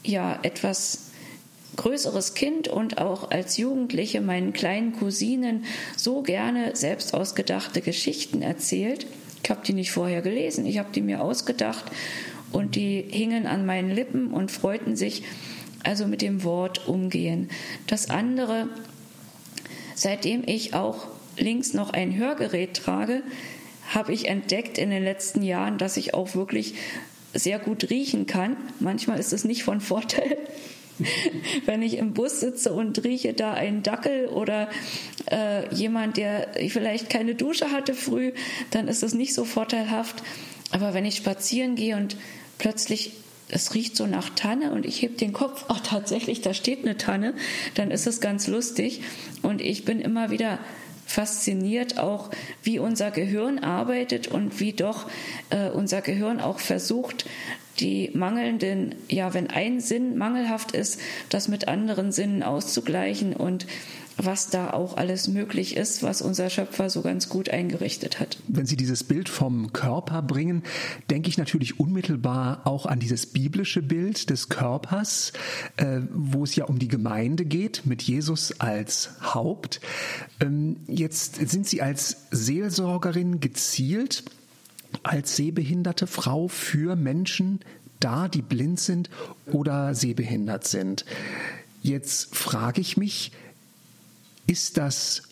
[0.02, 1.10] ja etwas
[1.76, 5.64] größeres Kind und auch als Jugendliche meinen kleinen Cousinen
[5.96, 9.06] so gerne selbst ausgedachte Geschichten erzählt.
[9.44, 11.84] Ich habe die nicht vorher gelesen, ich habe die mir ausgedacht
[12.50, 15.22] und die hingen an meinen Lippen und freuten sich
[15.84, 17.48] also mit dem Wort umgehen.
[17.86, 18.68] Das andere,
[19.94, 23.22] seitdem ich auch links noch ein Hörgerät trage,
[23.94, 26.74] habe ich entdeckt in den letzten Jahren, dass ich auch wirklich
[27.34, 28.56] sehr gut riechen kann.
[28.80, 30.38] Manchmal ist es nicht von Vorteil.
[31.66, 34.68] Wenn ich im Bus sitze und rieche da einen Dackel oder
[35.30, 38.32] äh, jemand, der vielleicht keine Dusche hatte früh,
[38.70, 40.22] dann ist es nicht so vorteilhaft.
[40.70, 42.16] Aber wenn ich spazieren gehe und
[42.58, 43.12] plötzlich
[43.48, 46.96] es riecht so nach Tanne und ich heb den Kopf, ach tatsächlich, da steht eine
[46.96, 47.34] Tanne,
[47.74, 49.02] dann ist es ganz lustig
[49.42, 50.58] und ich bin immer wieder
[51.06, 52.30] fasziniert auch,
[52.62, 55.08] wie unser Gehirn arbeitet und wie doch
[55.50, 57.26] äh, unser Gehirn auch versucht,
[57.80, 63.66] die mangelnden, ja, wenn ein Sinn mangelhaft ist, das mit anderen Sinnen auszugleichen und
[64.16, 68.38] was da auch alles möglich ist, was unser Schöpfer so ganz gut eingerichtet hat.
[68.48, 70.62] Wenn Sie dieses Bild vom Körper bringen,
[71.10, 75.32] denke ich natürlich unmittelbar auch an dieses biblische Bild des Körpers,
[75.76, 79.80] äh, wo es ja um die Gemeinde geht, mit Jesus als Haupt.
[80.40, 84.24] Ähm, jetzt sind Sie als Seelsorgerin gezielt
[85.02, 87.60] als sehbehinderte Frau für Menschen
[88.00, 89.10] da, die blind sind
[89.46, 91.04] oder sehbehindert sind.
[91.82, 93.32] Jetzt frage ich mich,
[94.46, 95.22] ist das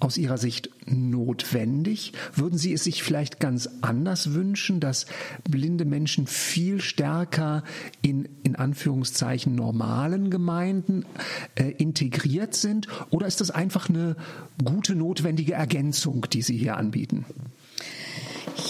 [0.00, 2.12] aus Ihrer Sicht notwendig?
[2.34, 5.06] Würden Sie es sich vielleicht ganz anders wünschen, dass
[5.48, 7.64] blinde Menschen viel stärker
[8.02, 11.06] in, in Anführungszeichen, normalen Gemeinden
[11.54, 12.88] äh, integriert sind?
[13.10, 14.16] Oder ist das einfach eine
[14.62, 17.24] gute, notwendige Ergänzung, die Sie hier anbieten?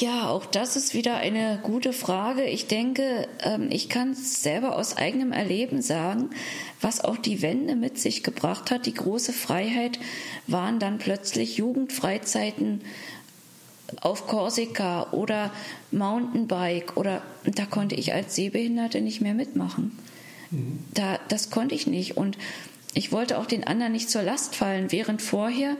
[0.04, 2.44] Ja, auch das ist wieder eine gute Frage.
[2.44, 6.28] Ich denke, ähm, ich kann es selber aus eigenem Erleben sagen,
[6.82, 8.84] was auch die Wende mit sich gebracht hat.
[8.84, 9.98] Die große Freiheit
[10.46, 12.82] waren dann plötzlich Jugendfreizeiten
[14.02, 15.50] auf Korsika oder
[15.90, 19.98] Mountainbike oder da konnte ich als Sehbehinderte nicht mehr mitmachen.
[20.50, 20.80] Mhm.
[20.92, 22.18] Da, das konnte ich nicht.
[22.18, 22.36] Und
[22.94, 25.76] ich wollte auch den anderen nicht zur Last fallen, während vorher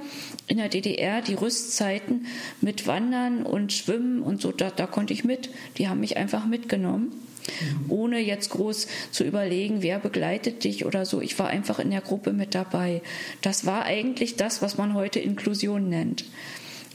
[0.48, 2.26] in der DDR die Rüstzeiten
[2.60, 5.50] mit Wandern und Schwimmen und so, da, da konnte ich mit.
[5.78, 7.90] Die haben mich einfach mitgenommen, mhm.
[7.90, 11.20] ohne jetzt groß zu überlegen, wer begleitet dich oder so.
[11.20, 13.00] Ich war einfach in der Gruppe mit dabei.
[13.42, 16.24] Das war eigentlich das, was man heute Inklusion nennt.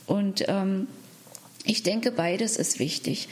[0.06, 0.88] Und ähm,
[1.64, 3.30] ich denke, beides ist wichtig.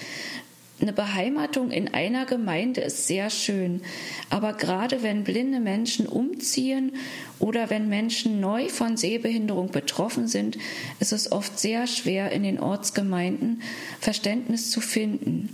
[0.80, 3.82] Eine Beheimatung in einer Gemeinde ist sehr schön,
[4.30, 6.92] aber gerade wenn blinde Menschen umziehen
[7.40, 10.60] oder wenn Menschen neu von Sehbehinderung betroffen sind,
[11.00, 13.64] ist es oft sehr schwer in den Ortsgemeinden
[14.00, 15.50] Verständnis zu finden.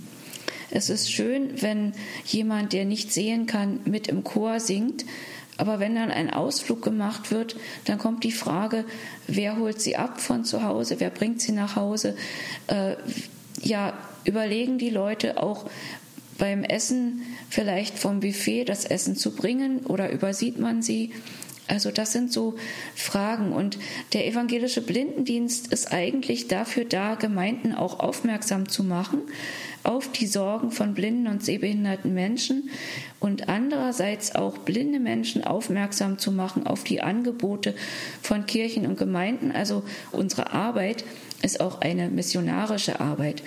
[0.70, 1.92] Es ist schön, wenn
[2.26, 5.06] jemand, der nicht sehen kann, mit im Chor singt,
[5.56, 7.56] aber wenn dann ein Ausflug gemacht wird,
[7.86, 8.84] dann kommt die Frage,
[9.26, 12.14] wer holt sie ab von zu Hause, wer bringt sie nach Hause,
[12.66, 12.96] äh,
[13.62, 15.66] ja, überlegen die Leute auch
[16.38, 21.12] beim Essen vielleicht vom Buffet das Essen zu bringen oder übersieht man sie?
[21.66, 22.56] Also das sind so
[22.94, 23.52] Fragen.
[23.52, 23.78] Und
[24.12, 29.22] der evangelische Blindendienst ist eigentlich dafür da, Gemeinden auch aufmerksam zu machen
[29.82, 32.70] auf die Sorgen von blinden und sehbehinderten Menschen
[33.20, 37.74] und andererseits auch blinde Menschen aufmerksam zu machen auf die Angebote
[38.22, 39.52] von Kirchen und Gemeinden.
[39.52, 41.04] Also unsere Arbeit
[41.44, 43.42] ist auch eine missionarische Arbeit.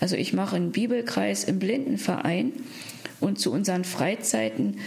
[0.00, 2.52] Also ich mache einen Bibelkreis im Blindenverein
[3.20, 4.78] und zu unseren Freizeiten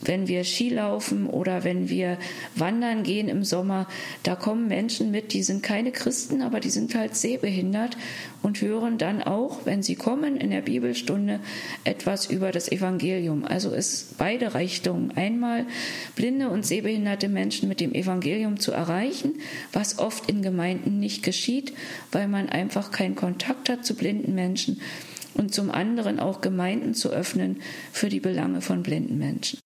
[0.00, 2.18] wenn wir Skilaufen oder wenn wir
[2.54, 3.88] wandern gehen im Sommer,
[4.22, 7.96] da kommen Menschen mit, die sind keine Christen, aber die sind halt sehbehindert
[8.42, 11.40] und hören dann auch, wenn sie kommen in der Bibelstunde,
[11.84, 13.44] etwas über das Evangelium.
[13.44, 15.10] Also ist beide Richtungen.
[15.16, 15.66] Einmal
[16.14, 19.34] blinde und sehbehinderte Menschen mit dem Evangelium zu erreichen,
[19.72, 21.72] was oft in Gemeinden nicht geschieht,
[22.12, 24.80] weil man einfach keinen Kontakt hat zu blinden Menschen
[25.34, 27.60] und zum anderen auch Gemeinden zu öffnen
[27.92, 29.58] für die Belange von blinden Menschen.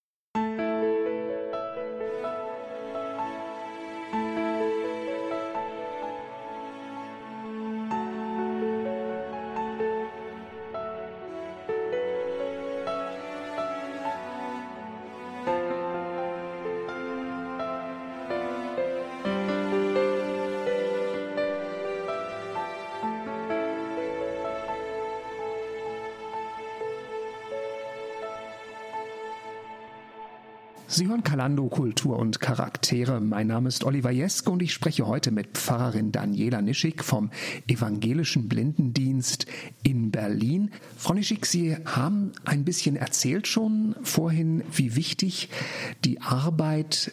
[30.94, 33.18] Sie hören Kalando Kultur und Charaktere.
[33.18, 37.31] Mein Name ist Oliver Jeske und ich spreche heute mit Pfarrerin Daniela Nischig vom
[37.66, 39.46] Evangelischen Blindendienst
[39.83, 40.70] in Berlin.
[40.98, 45.48] Frau Nischig, Sie haben ein bisschen erzählt schon vorhin, wie wichtig
[46.05, 47.12] die Arbeit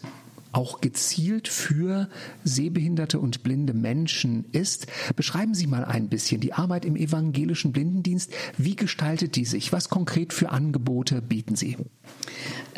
[0.51, 2.09] auch gezielt für
[2.43, 4.87] sehbehinderte und blinde Menschen ist.
[5.15, 8.33] Beschreiben Sie mal ein bisschen die Arbeit im evangelischen Blindendienst.
[8.57, 9.71] Wie gestaltet die sich?
[9.71, 11.77] Was konkret für Angebote bieten Sie?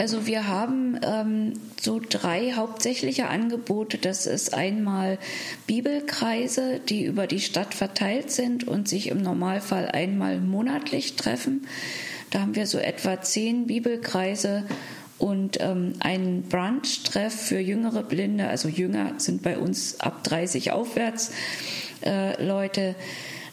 [0.01, 3.99] Also wir haben ähm, so drei hauptsächliche Angebote.
[3.99, 5.19] Das ist einmal
[5.67, 11.67] Bibelkreise, die über die Stadt verteilt sind und sich im Normalfall einmal monatlich treffen.
[12.31, 14.63] Da haben wir so etwa zehn Bibelkreise
[15.19, 21.31] und ähm, ein Brunch-Treff für jüngere Blinde, also Jünger sind bei uns ab 30 aufwärts
[22.03, 22.95] äh, Leute,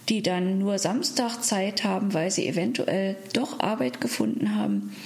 [0.09, 4.97] die dann nur Samstag Zeit haben, weil sie eventuell doch Arbeit gefunden haben.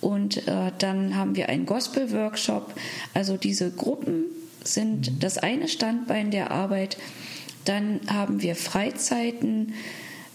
[0.00, 2.74] Und äh, dann haben wir einen Gospel-Workshop.
[3.14, 4.24] Also diese Gruppen
[4.64, 5.18] sind mhm.
[5.20, 6.98] das eine Standbein der Arbeit.
[7.64, 9.74] Dann haben wir Freizeiten,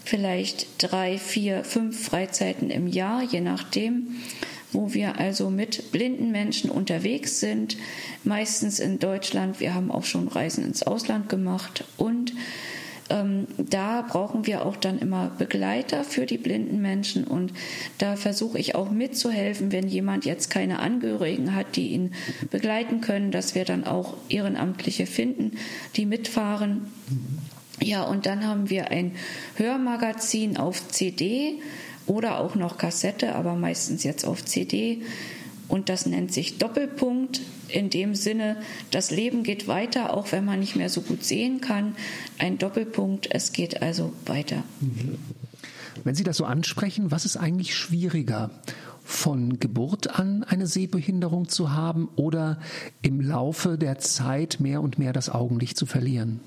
[0.06, 4.18] vielleicht drei, vier, fünf Freizeiten im Jahr, je nachdem
[4.74, 7.78] wo wir also mit blinden Menschen unterwegs sind,
[8.24, 9.60] meistens in Deutschland.
[9.60, 12.34] Wir haben auch schon Reisen ins Ausland gemacht und
[13.10, 17.54] ähm, da brauchen wir auch dann immer Begleiter für die blinden Menschen und
[17.98, 22.14] da versuche ich auch mitzuhelfen, wenn jemand jetzt keine Angehörigen hat, die ihn
[22.50, 25.58] begleiten können, dass wir dann auch Ehrenamtliche finden,
[25.96, 26.88] die mitfahren.
[27.82, 29.14] Ja, und dann haben wir ein
[29.56, 31.60] Hörmagazin auf CD
[32.06, 35.02] oder auch noch Kassette, aber meistens jetzt auf CD.
[35.68, 37.42] Und das nennt sich Doppelpunkt.
[37.74, 38.58] In dem Sinne,
[38.92, 41.96] das Leben geht weiter, auch wenn man nicht mehr so gut sehen kann.
[42.38, 44.64] Ein Doppelpunkt, es geht also weiter.
[46.04, 48.52] Wenn Sie das so ansprechen, was ist eigentlich schwieriger?
[49.04, 52.60] Von Geburt an eine Sehbehinderung zu haben oder
[53.02, 56.42] im Laufe der Zeit mehr und mehr das Augenlicht zu verlieren?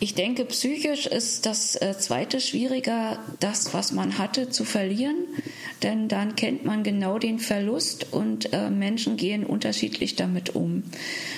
[0.00, 5.16] Ich denke, psychisch ist das äh, zweite schwieriger, das, was man hatte, zu verlieren.
[5.82, 10.84] Denn dann kennt man genau den Verlust und äh, Menschen gehen unterschiedlich damit um.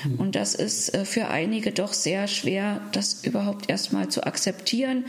[0.05, 0.15] Mhm.
[0.19, 5.05] Und das ist äh, für einige doch sehr schwer, das überhaupt erstmal zu akzeptieren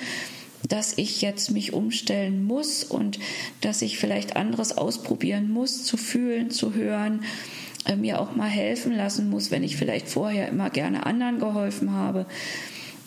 [0.68, 3.20] dass ich jetzt mich umstellen muss und
[3.62, 7.24] dass ich vielleicht anderes ausprobieren muss, zu fühlen, zu hören,
[7.86, 11.92] äh, mir auch mal helfen lassen muss, wenn ich vielleicht vorher immer gerne anderen geholfen
[11.92, 12.26] habe.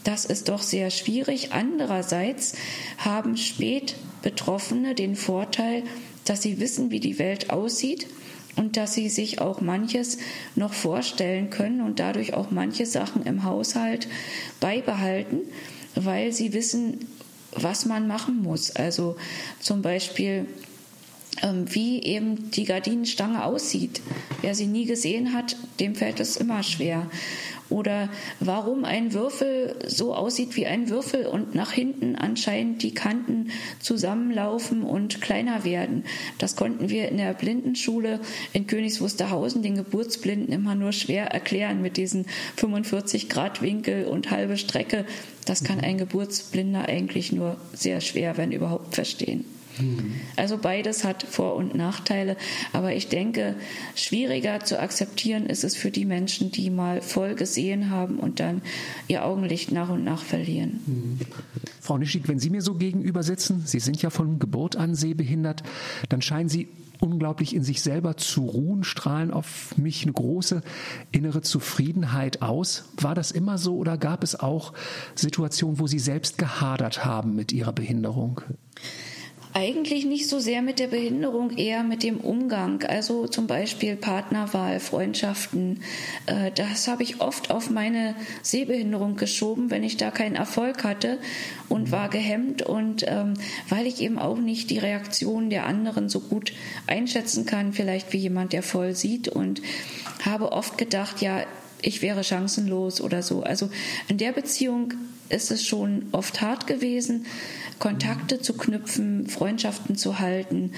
[0.08, 1.52] Das ist doch sehr schwierig.
[1.52, 2.54] Andererseits
[2.96, 5.82] haben Spätbetroffene den Vorteil,
[6.24, 8.06] dass sie wissen, wie die Welt aussieht
[8.56, 10.16] und dass sie sich auch manches
[10.56, 14.08] noch vorstellen können und dadurch auch manche Sachen im Haushalt
[14.60, 15.40] beibehalten,
[15.94, 17.06] weil sie wissen,
[17.52, 18.74] was man machen muss.
[18.74, 19.16] Also
[19.60, 20.46] zum Beispiel
[21.42, 24.00] ähm, wie eben die Gardinenstange aussieht.
[24.40, 27.10] Wer sie nie gesehen hat, dem fällt es immer schwer.
[27.70, 28.08] Oder
[28.40, 33.50] warum ein Würfel so aussieht wie ein Würfel und nach hinten anscheinend die Kanten
[33.80, 36.04] zusammenlaufen und kleiner werden.
[36.38, 38.20] Das konnten wir in der Blindenschule
[38.52, 42.26] in Königs Wusterhausen den Geburtsblinden immer nur schwer erklären mit diesen
[42.56, 45.04] 45 Grad Winkel und halbe Strecke.
[45.44, 49.57] Das kann ein Geburtsblinder eigentlich nur sehr schwer, wenn überhaupt, verstehen.
[50.36, 52.36] Also beides hat Vor- und Nachteile.
[52.72, 53.56] Aber ich denke,
[53.94, 58.62] schwieriger zu akzeptieren ist es für die Menschen, die mal voll gesehen haben und dann
[59.06, 60.80] ihr Augenlicht nach und nach verlieren.
[60.86, 61.18] Mhm.
[61.80, 65.62] Frau Nischig, wenn Sie mir so gegenüber sitzen, Sie sind ja von Geburt an sehbehindert,
[66.08, 66.68] dann scheinen Sie
[67.00, 70.62] unglaublich in sich selber zu ruhen, strahlen auf mich eine große
[71.12, 72.84] innere Zufriedenheit aus.
[73.00, 74.72] War das immer so oder gab es auch
[75.14, 78.42] Situationen, wo Sie selbst gehadert haben mit Ihrer Behinderung?
[79.54, 82.82] Eigentlich nicht so sehr mit der Behinderung, eher mit dem Umgang.
[82.82, 85.80] Also zum Beispiel Partnerwahl, Freundschaften.
[86.26, 91.18] Äh, das habe ich oft auf meine Sehbehinderung geschoben, wenn ich da keinen Erfolg hatte
[91.68, 92.62] und war gehemmt.
[92.62, 93.34] Und ähm,
[93.68, 96.52] weil ich eben auch nicht die Reaktion der anderen so gut
[96.86, 99.28] einschätzen kann, vielleicht wie jemand, der voll sieht.
[99.28, 99.62] Und
[100.24, 101.42] habe oft gedacht, ja,
[101.80, 103.42] ich wäre chancenlos oder so.
[103.42, 103.70] Also
[104.08, 104.94] in der Beziehung
[105.28, 107.26] ist es schon oft hart gewesen,
[107.78, 110.72] Kontakte zu knüpfen, Freundschaften zu halten,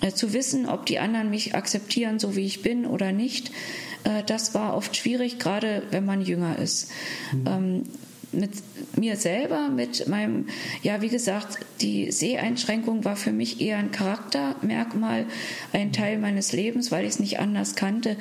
[0.00, 3.50] äh, zu wissen, ob die anderen mich akzeptieren, so wie ich bin oder nicht.
[4.04, 6.90] Äh, das war oft schwierig, gerade wenn man jünger ist.
[7.32, 7.46] Mhm.
[7.46, 7.82] Ähm,
[8.32, 8.50] mit
[8.96, 10.46] mir selber, mit meinem,
[10.82, 15.26] ja, wie gesagt, die Seheinschränkung war für mich eher ein Charaktermerkmal,
[15.72, 18.16] ein Teil meines Lebens, weil ich es nicht anders kannte.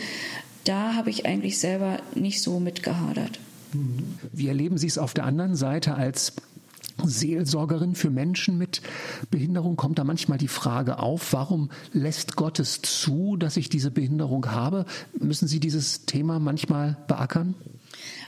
[0.63, 3.39] Da habe ich eigentlich selber nicht so mitgehadert.
[4.31, 6.33] Wie erleben Sie es auf der anderen Seite als
[7.07, 8.81] Seelsorgerin für Menschen mit
[9.31, 13.91] Behinderung kommt da manchmal die Frage auf, warum lässt Gott es zu, dass ich diese
[13.91, 14.85] Behinderung habe?
[15.17, 17.55] Müssen Sie dieses Thema manchmal beackern?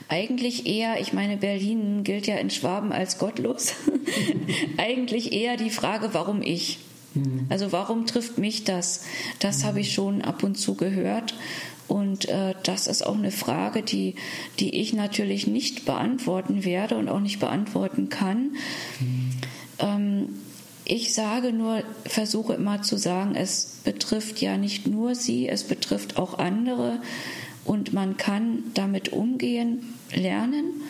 [0.08, 3.74] Eigentlich eher, ich meine, Berlin gilt ja in Schwaben als gottlos.
[4.78, 6.78] Eigentlich eher die Frage, warum ich?
[7.14, 7.46] Mhm.
[7.48, 9.04] Also warum trifft mich das?
[9.38, 11.34] Das habe ich schon ab und zu gehört.
[11.88, 14.14] Und äh, das ist auch eine Frage, die,
[14.60, 18.52] die ich natürlich nicht beantworten werde und auch nicht beantworten kann.
[19.00, 19.30] Mhm.
[19.78, 20.28] Ähm,
[20.84, 26.18] ich sage nur, versuche immer zu sagen, es betrifft ja nicht nur sie, es betrifft
[26.18, 27.00] auch andere
[27.64, 30.82] und man kann damit umgehen, lernen.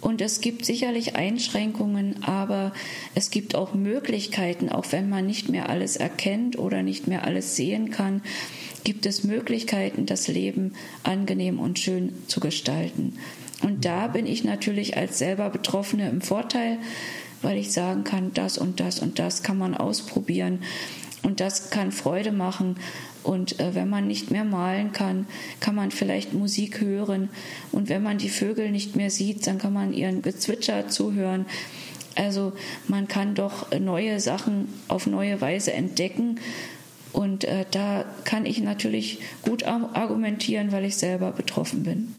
[0.00, 2.72] Und es gibt sicherlich Einschränkungen, aber
[3.14, 7.56] es gibt auch Möglichkeiten, auch wenn man nicht mehr alles erkennt oder nicht mehr alles
[7.56, 8.22] sehen kann,
[8.84, 13.18] gibt es Möglichkeiten, das Leben angenehm und schön zu gestalten.
[13.62, 16.78] Und da bin ich natürlich als selber Betroffene im Vorteil,
[17.42, 20.60] weil ich sagen kann, das und das und das kann man ausprobieren
[21.22, 22.76] und das kann Freude machen.
[23.24, 25.26] Und äh, wenn man nicht mehr malen kann,
[25.60, 27.28] kann man vielleicht Musik hören.
[27.72, 31.46] Und wenn man die Vögel nicht mehr sieht, dann kann man ihren Gezwitscher zuhören.
[32.14, 32.52] Also
[32.86, 36.40] man kann doch neue Sachen auf neue Weise entdecken
[37.12, 42.14] und äh, da kann ich natürlich gut argumentieren, weil ich selber betroffen bin.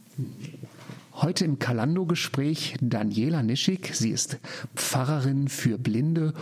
[1.22, 3.94] Heute im Kalando-Gespräch Daniela Nischig.
[3.94, 4.38] Sie ist
[4.74, 6.34] Pfarrerin für blinde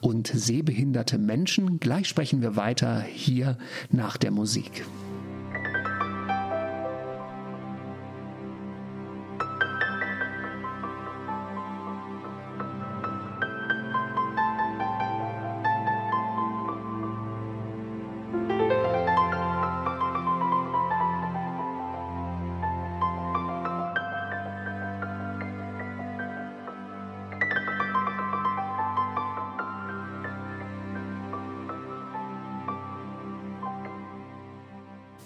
[0.00, 1.78] und sehbehinderte Menschen.
[1.78, 3.58] Gleich sprechen wir weiter hier
[3.90, 4.84] nach der Musik.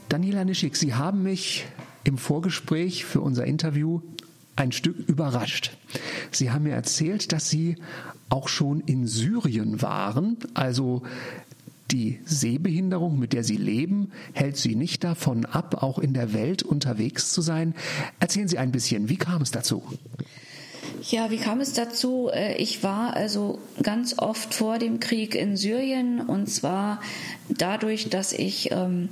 [0.08, 1.66] Daniela Nischig, Sie haben mich
[2.04, 4.00] im Vorgespräch für unser Interview
[4.56, 5.76] ein Stück überrascht.
[6.30, 7.76] Sie haben mir erzählt, dass Sie
[8.30, 11.02] auch schon in Syrien waren, also
[11.90, 16.62] die Sehbehinderung, mit der Sie leben, hält Sie nicht davon ab, auch in der Welt
[16.62, 17.74] unterwegs zu sein.
[18.18, 19.82] Erzählen Sie ein bisschen, wie kam es dazu?
[21.02, 22.28] Ja, wie kam es dazu?
[22.32, 27.00] Äh, ich war also ganz oft vor dem Krieg in Syrien und zwar
[27.48, 29.08] dadurch, dass ich ähm,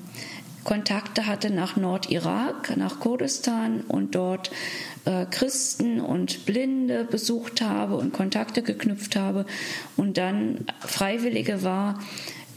[0.67, 4.51] Kontakte hatte nach Nordirak, nach Kurdistan und dort
[5.05, 9.47] äh, Christen und Blinde besucht habe und Kontakte geknüpft habe
[9.97, 12.01] und dann Freiwillige war,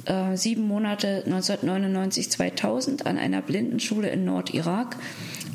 [0.05, 4.95] äh, sieben Monate 1999, 2000 an einer Blindenschule in Nordirak.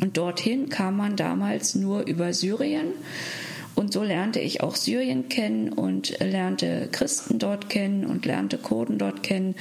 [0.01, 2.93] Und dorthin kam man damals nur über Syrien.
[3.75, 8.99] Und so lernte ich auch Syrien kennen und lernte Christen dort kennen und lernte Kurden
[8.99, 9.57] dort kennen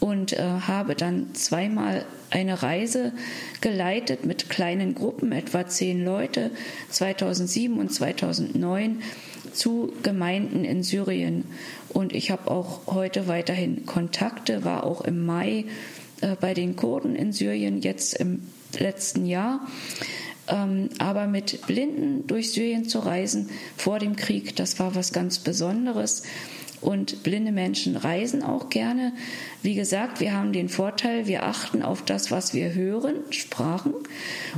[0.00, 3.12] und äh, habe dann zweimal eine Reise
[3.60, 6.50] geleitet mit kleinen Gruppen, etwa zehn Leute,
[6.90, 9.02] 2007 und 2009
[9.52, 11.44] zu Gemeinden in Syrien.
[11.88, 15.64] Und ich habe auch heute weiterhin Kontakte, war auch im Mai
[16.20, 18.42] äh, bei den Kurden in Syrien, jetzt im
[18.78, 19.66] letzten Jahr.
[20.48, 25.38] Ähm, aber mit Blinden durch Syrien zu reisen vor dem Krieg, das war was ganz
[25.38, 26.22] Besonderes.
[26.80, 29.12] Und blinde Menschen reisen auch gerne.
[29.62, 33.94] Wie gesagt, wir haben den Vorteil, wir achten auf das, was wir hören, Sprachen,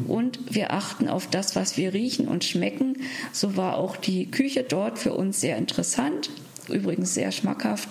[0.07, 2.99] und wir achten auf das, was wir riechen und schmecken.
[3.33, 6.31] So war auch die Küche dort für uns sehr interessant,
[6.68, 7.89] übrigens sehr schmackhaft.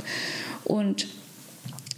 [0.63, 1.07] Und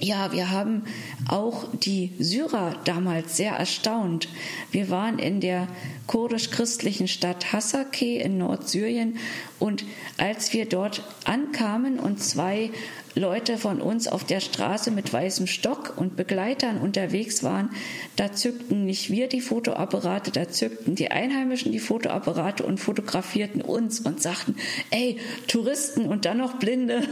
[0.02, 0.84] ja, wir haben
[1.28, 4.28] auch die Syrer damals sehr erstaunt.
[4.72, 5.68] Wir waren in der
[6.08, 9.18] kurdisch-christlichen Stadt Hasake in Nordsyrien
[9.60, 9.86] und
[10.18, 12.72] als wir dort ankamen und zwei
[13.16, 17.70] Leute von uns auf der Straße mit weißem Stock und Begleitern unterwegs waren,
[18.16, 24.00] da zückten nicht wir die Fotoapparate, da zückten die Einheimischen die Fotoapparate und fotografierten uns
[24.00, 24.56] und sagten,
[24.92, 27.04] ey, Touristen und dann noch Blinde.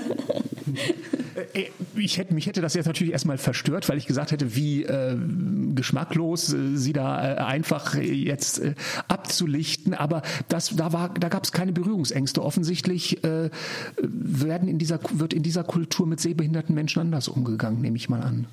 [1.53, 4.83] Äh, ich hätte, mich hätte das jetzt natürlich erstmal verstört, weil ich gesagt hätte, wie
[4.83, 5.17] äh,
[5.73, 8.75] geschmacklos äh, sie da äh, einfach jetzt äh,
[9.07, 9.93] abzulichten.
[9.93, 12.43] Aber das, da, da gab es keine Berührungsängste.
[12.43, 13.49] Offensichtlich äh,
[14.01, 18.21] werden in dieser, wird in dieser Kultur mit sehbehinderten Menschen anders umgegangen, nehme ich mal
[18.21, 18.47] an.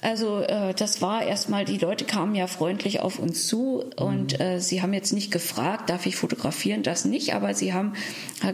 [0.00, 4.44] Also äh, das war erstmal, die Leute kamen ja freundlich auf uns zu und mhm.
[4.44, 7.94] äh, sie haben jetzt nicht gefragt, darf ich fotografieren, das nicht, aber sie haben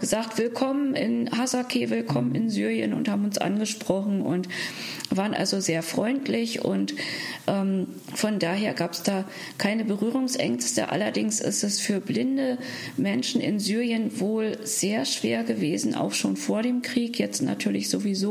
[0.01, 4.49] gesagt, willkommen in Hasake, willkommen in Syrien und haben uns angesprochen und
[5.11, 6.95] waren also sehr freundlich und
[7.47, 9.25] ähm, von daher gab es da
[9.57, 10.91] keine Berührungsängste.
[10.91, 12.59] Allerdings ist es für blinde
[12.97, 18.28] Menschen in Syrien wohl sehr schwer gewesen, auch schon vor dem Krieg, jetzt natürlich sowieso,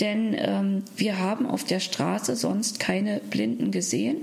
[0.00, 4.16] denn ähm, wir haben auf der Straße sonst keine Blinden gesehen.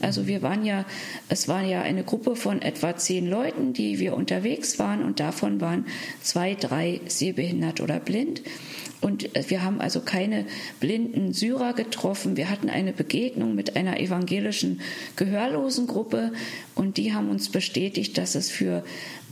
[0.00, 0.84] Also wir waren ja,
[1.28, 5.60] es war ja eine Gruppe von etwa zehn Leuten, die wir unterwegs waren und davon
[5.60, 5.86] waren
[6.22, 8.42] zwei, drei sehbehindert oder blind.
[9.00, 10.44] Und wir haben also keine
[10.80, 12.36] blinden Syrer getroffen.
[12.36, 14.80] Wir hatten eine Begegnung mit einer evangelischen
[15.14, 16.32] Gehörlosengruppe
[16.74, 18.82] und die haben uns bestätigt, dass es für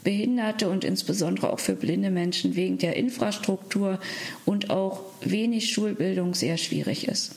[0.06, 3.98] Behinderte und insbesondere auch für blinde Menschen wegen der Infrastruktur
[4.44, 7.34] und auch wenig Schulbildung sehr schwierig ist.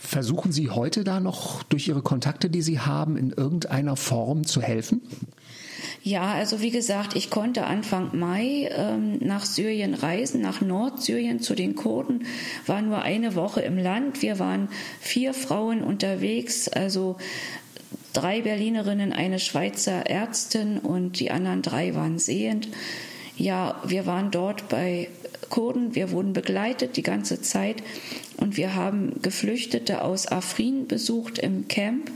[0.00, 4.60] Versuchen Sie heute da noch durch Ihre Kontakte, die Sie haben, in irgendeiner Form zu
[4.60, 5.00] helfen?
[6.02, 11.54] Ja, also wie gesagt, ich konnte Anfang Mai ähm, nach Syrien reisen, nach Nordsyrien zu
[11.54, 12.26] den Kurden,
[12.66, 14.22] war nur eine Woche im Land.
[14.22, 14.68] Wir waren
[15.00, 17.16] vier Frauen unterwegs, also
[18.16, 22.68] drei Berlinerinnen, eine Schweizer Ärztin und die anderen drei waren sehend.
[23.36, 25.08] Ja, wir waren dort bei
[25.50, 25.94] Kurden.
[25.94, 27.82] Wir wurden begleitet die ganze Zeit
[28.36, 32.10] und wir haben Geflüchtete aus Afrin besucht im Camp,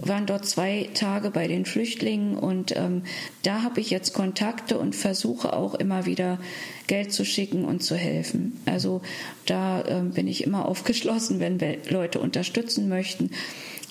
[0.00, 3.02] waren dort zwei Tage bei den Flüchtlingen und ähm,
[3.42, 6.38] da habe ich jetzt Kontakte und versuche auch immer wieder
[6.86, 8.58] Geld zu schicken und zu helfen.
[8.66, 9.02] Also
[9.46, 11.58] da ähm, bin ich immer aufgeschlossen, wenn
[11.88, 13.30] Leute unterstützen möchten.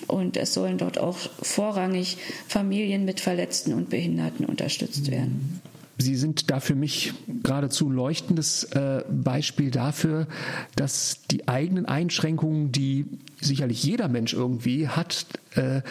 [0.08, 2.16] Und es sollen dort auch vorrangig
[2.48, 5.60] Familien mit Verletzten und Behinderten unterstützt werden.
[6.00, 10.28] Sie sind da für mich geradezu ein leuchtendes äh, Beispiel dafür,
[10.76, 13.04] dass die eigenen Einschränkungen, die
[13.40, 15.82] sicherlich jeder Mensch irgendwie hat, äh,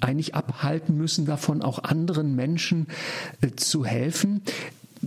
[0.00, 2.88] eigentlich abhalten müssen, davon auch anderen Menschen
[3.40, 4.42] äh, zu helfen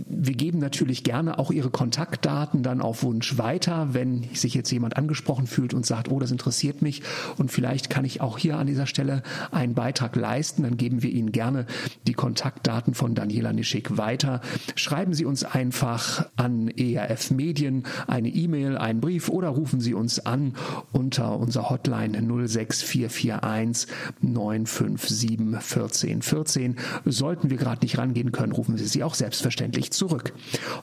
[0.06, 4.96] wir geben natürlich gerne auch Ihre Kontaktdaten dann auf Wunsch weiter, wenn sich jetzt jemand
[4.96, 7.02] angesprochen fühlt und sagt, oh, das interessiert mich
[7.36, 11.10] und vielleicht kann ich auch hier an dieser Stelle einen Beitrag leisten, dann geben wir
[11.10, 11.66] Ihnen gerne
[12.06, 14.40] die Kontaktdaten von Daniela Nischik weiter.
[14.74, 20.24] Schreiben Sie uns einfach an ERF Medien eine E-Mail, einen Brief oder rufen Sie uns
[20.24, 20.54] an
[20.92, 26.76] unter unserer Hotline 06441 957 1414.
[27.04, 30.32] Sollten wir gerade nicht rangehen können, rufen Sie sie auch selbstverständlich sich zurück.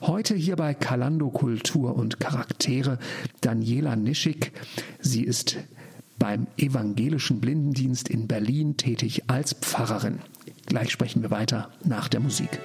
[0.00, 2.98] Heute hier bei Kalando Kultur und Charaktere
[3.40, 4.52] Daniela Nischig.
[5.00, 5.56] Sie ist
[6.18, 10.20] beim Evangelischen Blindendienst in Berlin tätig als Pfarrerin.
[10.66, 12.58] Gleich sprechen wir weiter nach der Musik.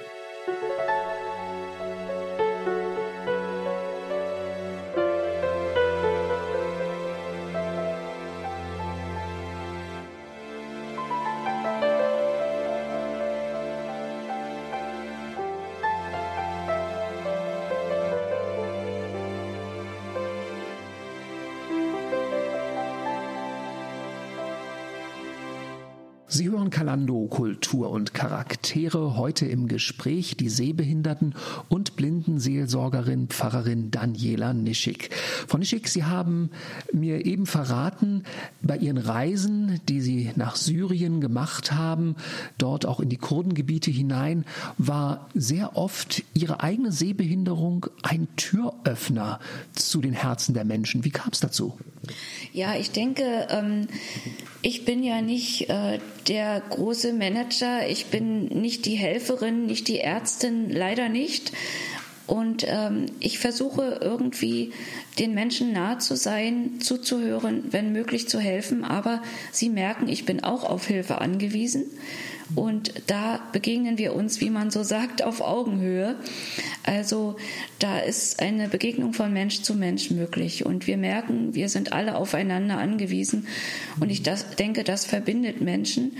[26.82, 31.36] Kalando Kultur und Charaktere heute im Gespräch die Sehbehinderten
[31.68, 35.10] und Blindenseelsorgerin Pfarrerin Daniela Nischig.
[35.46, 36.50] Frau Nischig, Sie haben
[36.92, 38.24] mir eben verraten,
[38.62, 42.16] bei Ihren Reisen, die Sie nach Syrien gemacht haben,
[42.58, 44.44] dort auch in die Kurdengebiete hinein,
[44.76, 49.38] war sehr oft Ihre eigene Sehbehinderung ein Türöffner
[49.72, 51.04] zu den Herzen der Menschen.
[51.04, 51.78] Wie kam es dazu?
[52.52, 53.86] Ja, ich denke, ähm,
[54.60, 55.98] ich bin ja nicht äh,
[56.28, 61.52] der große Manager, ich bin nicht die Helferin, nicht die Ärztin, leider nicht.
[62.26, 64.72] Und ähm, ich versuche irgendwie
[65.18, 68.84] den Menschen nahe zu sein, zuzuhören, wenn möglich zu helfen.
[68.84, 71.84] Aber sie merken, ich bin auch auf Hilfe angewiesen.
[72.54, 76.16] Und da begegnen wir uns, wie man so sagt, auf Augenhöhe.
[76.84, 77.36] Also
[77.78, 80.66] da ist eine Begegnung von Mensch zu Mensch möglich.
[80.66, 83.46] Und wir merken, wir sind alle aufeinander angewiesen.
[84.00, 86.16] Und ich das, denke, das verbindet Menschen.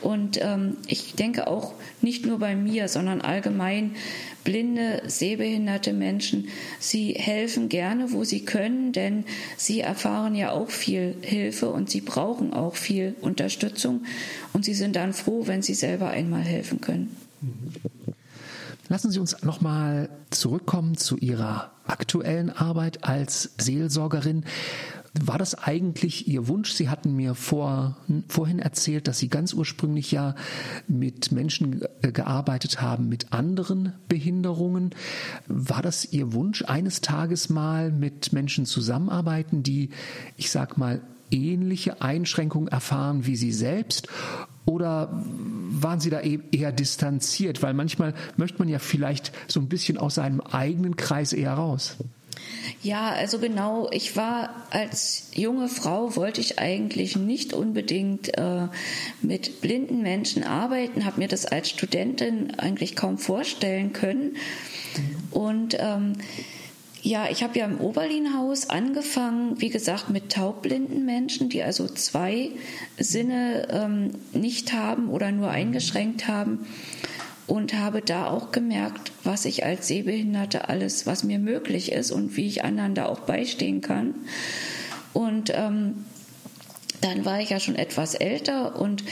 [0.00, 3.96] Und ähm, ich denke auch nicht nur bei mir, sondern allgemein
[4.44, 9.24] blinde, sehbehinderte Menschen, sie helfen gerne, wo sie können, denn
[9.56, 14.04] sie erfahren ja auch viel Hilfe und sie brauchen auch viel Unterstützung
[14.52, 17.14] und sie sind dann froh, wenn sie selber einmal helfen können.
[18.88, 24.44] Lassen Sie uns nochmal zurückkommen zu Ihrer aktuellen Arbeit als Seelsorgerin.
[25.20, 26.72] War das eigentlich Ihr Wunsch?
[26.72, 27.96] Sie hatten mir vor,
[28.28, 30.34] vorhin erzählt, dass Sie ganz ursprünglich ja
[30.86, 34.90] mit Menschen äh, gearbeitet haben mit anderen Behinderungen.
[35.46, 39.90] War das Ihr Wunsch, eines Tages mal mit Menschen zusammenarbeiten, die,
[40.36, 41.00] ich sag mal,
[41.30, 44.08] ähnliche Einschränkungen erfahren wie Sie selbst?
[44.64, 45.08] Oder
[45.70, 47.62] waren Sie da e-, eher distanziert?
[47.62, 51.96] Weil manchmal möchte man ja vielleicht so ein bisschen aus seinem eigenen Kreis eher raus.
[52.82, 58.68] Ja, also genau, ich war als junge Frau, wollte ich eigentlich nicht unbedingt äh,
[59.20, 64.36] mit blinden Menschen arbeiten, habe mir das als Studentin eigentlich kaum vorstellen können.
[65.32, 66.14] Und ähm,
[67.02, 72.50] ja, ich habe ja im Oberlinhaus angefangen, wie gesagt, mit taubblinden Menschen, die also zwei
[72.96, 76.66] Sinne ähm, nicht haben oder nur eingeschränkt haben
[77.48, 82.36] und habe da auch gemerkt, was ich als Sehbehinderte alles, was mir möglich ist und
[82.36, 84.14] wie ich anderen da auch beistehen kann.
[85.14, 86.04] Und ähm,
[87.00, 89.02] dann war ich ja schon etwas älter und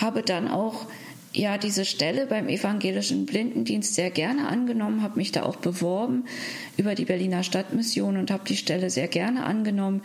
[0.00, 0.86] habe dann auch
[1.32, 6.24] ja diese Stelle beim evangelischen Blindendienst sehr gerne angenommen, habe mich da auch beworben
[6.76, 10.02] über die Berliner Stadtmission und habe die Stelle sehr gerne angenommen,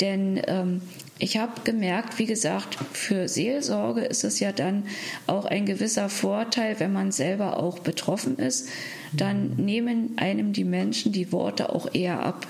[0.00, 0.82] denn ähm,
[1.22, 4.82] ich habe gemerkt, wie gesagt, für Seelsorge ist es ja dann
[5.28, 8.68] auch ein gewisser Vorteil, wenn man selber auch betroffen ist.
[9.12, 12.48] Dann nehmen einem die Menschen die Worte auch eher ab.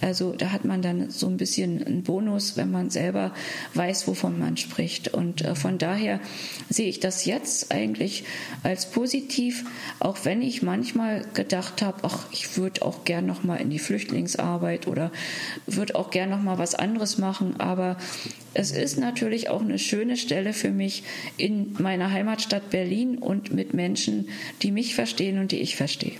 [0.00, 3.34] Also da hat man dann so ein bisschen einen Bonus, wenn man selber
[3.74, 5.08] weiß, wovon man spricht.
[5.08, 6.20] Und äh, von daher
[6.68, 8.24] sehe ich das jetzt eigentlich
[8.62, 9.64] als positiv,
[9.98, 13.80] auch wenn ich manchmal gedacht habe, ach, ich würde auch gern noch mal in die
[13.80, 15.10] Flüchtlingsarbeit oder
[15.66, 17.58] würde auch gern noch mal was anderes machen.
[17.58, 17.96] Aber
[18.54, 21.02] es ist natürlich auch eine schöne Stelle für mich
[21.36, 24.28] in meiner Heimatstadt Berlin und mit Menschen,
[24.62, 26.18] die mich verstehen und die ich verstehe.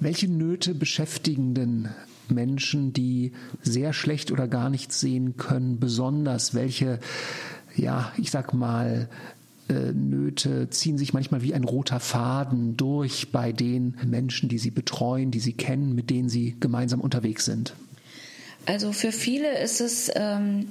[0.00, 1.88] Welche Nöte beschäftigen denn
[2.30, 6.54] Menschen, die sehr schlecht oder gar nichts sehen können, besonders?
[6.54, 7.00] Welche,
[7.76, 9.08] ja, ich sag mal,
[9.68, 14.70] äh, Nöte ziehen sich manchmal wie ein roter Faden durch bei den Menschen, die sie
[14.70, 17.74] betreuen, die sie kennen, mit denen sie gemeinsam unterwegs sind?
[18.66, 20.68] Also für viele ist es ähm,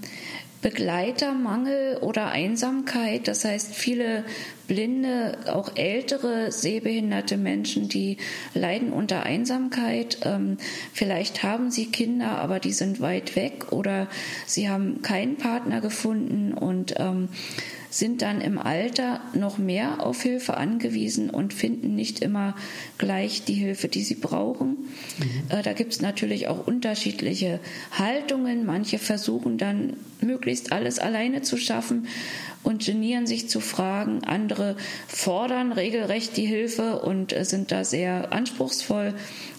[0.63, 3.27] Begleitermangel oder Einsamkeit.
[3.27, 4.23] Das heißt, viele
[4.67, 8.17] blinde, auch ältere, sehbehinderte Menschen, die
[8.55, 10.19] leiden unter Einsamkeit.
[10.23, 10.57] Ähm,
[10.93, 14.07] vielleicht haben sie Kinder, aber die sind weit weg oder
[14.47, 17.27] sie haben keinen Partner gefunden und ähm,
[17.93, 22.55] sind dann im Alter noch mehr auf Hilfe angewiesen und finden nicht immer
[22.97, 24.69] gleich die Hilfe, die sie brauchen.
[25.19, 25.43] Mhm.
[25.49, 27.59] Äh, da gibt es natürlich auch unterschiedliche
[27.91, 28.65] Haltungen.
[28.65, 32.07] Manche versuchen dann möglichst alles alleine zu schaffen
[32.63, 34.23] und genieren sich zu fragen.
[34.23, 34.75] Andere
[35.07, 39.13] fordern regelrecht die Hilfe und äh, sind da sehr anspruchsvoll.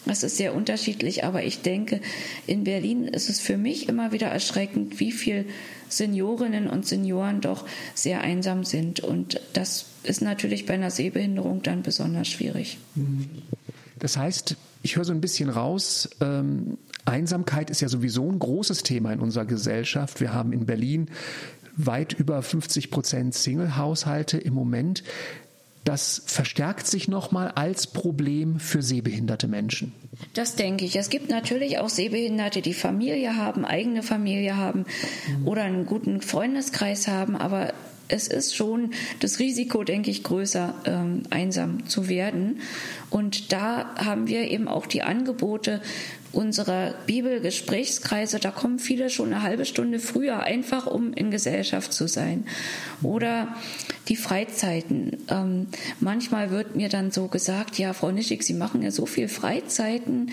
[0.06, 2.00] Das ist sehr unterschiedlich, aber ich denke,
[2.48, 5.46] in Berlin ist es für mich immer wieder erschreckend, wie viel
[5.96, 7.64] Seniorinnen und Senioren doch
[7.94, 9.00] sehr einsam sind.
[9.00, 12.78] Und das ist natürlich bei einer Sehbehinderung dann besonders schwierig.
[13.98, 18.82] Das heißt, ich höre so ein bisschen raus, ähm, Einsamkeit ist ja sowieso ein großes
[18.82, 20.20] Thema in unserer Gesellschaft.
[20.20, 21.10] Wir haben in Berlin
[21.76, 25.02] weit über 50 Prozent Single-Haushalte im Moment.
[25.84, 29.92] Das verstärkt sich nochmal als Problem für sehbehinderte Menschen.
[30.32, 30.96] Das denke ich.
[30.96, 34.86] Es gibt natürlich auch Sehbehinderte, die Familie haben, eigene Familie haben
[35.28, 35.46] mhm.
[35.46, 37.74] oder einen guten Freundeskreis haben, aber
[38.08, 42.60] es ist schon das Risiko, denke ich, größer, ähm, einsam zu werden.
[43.10, 45.80] Und da haben wir eben auch die Angebote
[46.34, 52.08] unserer Bibelgesprächskreise, da kommen viele schon eine halbe Stunde früher, einfach um in Gesellschaft zu
[52.08, 52.44] sein.
[53.02, 53.54] Oder
[54.08, 55.24] die Freizeiten.
[55.28, 55.68] Ähm,
[56.00, 60.30] manchmal wird mir dann so gesagt, ja, Frau Nischig, Sie machen ja so viel Freizeiten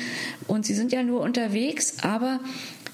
[0.47, 2.39] und Sie sind ja nur unterwegs, aber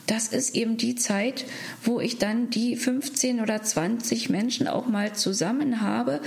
[0.07, 1.45] das ist eben die Zeit,
[1.83, 6.21] wo ich dann die 15 oder 20 Menschen auch mal zusammen habe,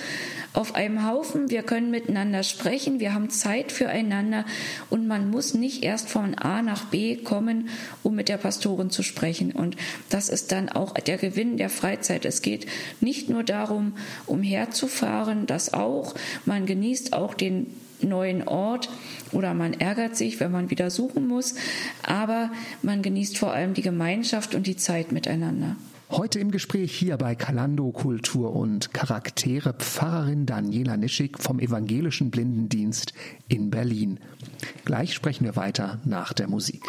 [0.53, 1.51] auf einem Haufen.
[1.51, 4.45] Wir können miteinander sprechen, wir haben Zeit füreinander
[4.91, 7.71] und man muss nicht erst von A nach B kommen,
[8.03, 9.53] um mit der Pastorin zu sprechen.
[9.53, 9.77] Und
[10.11, 12.25] das ist dann auch der Gewinn der Freizeit.
[12.27, 12.67] Es geht
[13.01, 13.95] nicht nur darum,
[14.27, 16.15] umherzufahren, das auch.
[16.45, 17.67] Man genießt auch den
[18.03, 18.89] neuen Ort
[19.33, 21.55] oder man ärgert sich, wenn man wieder suchen muss,
[22.03, 22.51] aber
[22.83, 25.77] man genießt vor allem die Gemeinschaft und die Zeit miteinander.
[26.11, 33.13] Heute im Gespräch hier bei Kalando Kultur und Charaktere Pfarrerin Daniela Nischig vom Evangelischen Blindendienst
[33.47, 34.19] in Berlin.
[34.85, 36.83] Gleich sprechen wir weiter nach der Musik.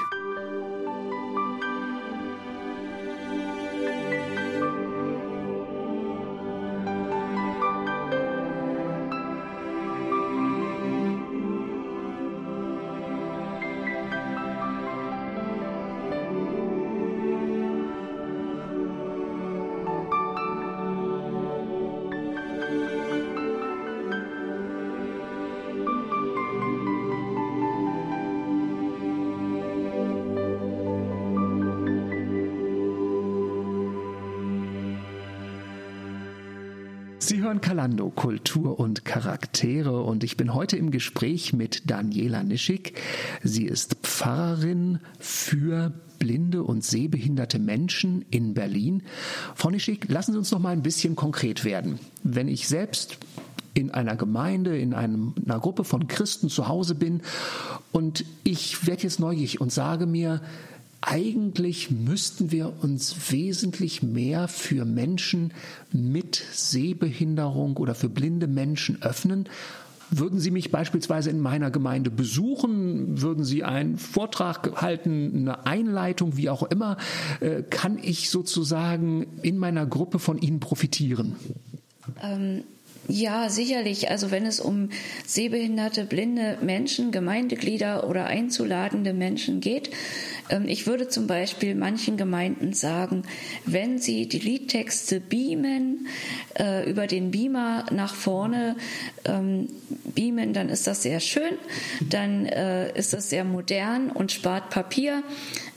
[37.32, 43.00] Sie hören Kalando Kultur und Charaktere und ich bin heute im Gespräch mit Daniela Nischig.
[43.42, 49.04] Sie ist Pfarrerin für blinde und sehbehinderte Menschen in Berlin.
[49.56, 52.00] Frau Nischig, lassen Sie uns noch mal ein bisschen konkret werden.
[52.22, 53.18] Wenn ich selbst
[53.76, 57.22] in einer Gemeinde, in einem, einer Gruppe von Christen zu Hause bin
[57.94, 60.42] und ich werde jetzt neugierig und sage mir,
[61.02, 65.54] eigentlich müssten wir uns wesentlich mehr für Menschen
[65.91, 69.49] mit Sehbehinderung oder für blinde Menschen öffnen.
[70.12, 73.22] Würden Sie mich beispielsweise in meiner Gemeinde besuchen?
[73.22, 76.97] Würden Sie einen Vortrag halten, eine Einleitung, wie auch immer?
[77.39, 81.36] Äh, kann ich sozusagen in meiner Gruppe von Ihnen profitieren?
[82.22, 82.64] Ähm
[83.12, 84.09] ja, sicherlich.
[84.09, 84.89] Also wenn es um
[85.26, 89.89] sehbehinderte, blinde Menschen, Gemeindeglieder oder einzuladende Menschen geht,
[90.49, 93.24] ähm, ich würde zum Beispiel manchen Gemeinden sagen,
[93.66, 96.07] wenn sie die Liedtexte beamen,
[96.57, 98.78] äh, über den Beamer nach vorne
[99.26, 99.68] ähm,
[100.16, 101.57] beamen, dann ist das sehr schön,
[102.09, 105.22] dann äh, ist das sehr modern und spart Papier.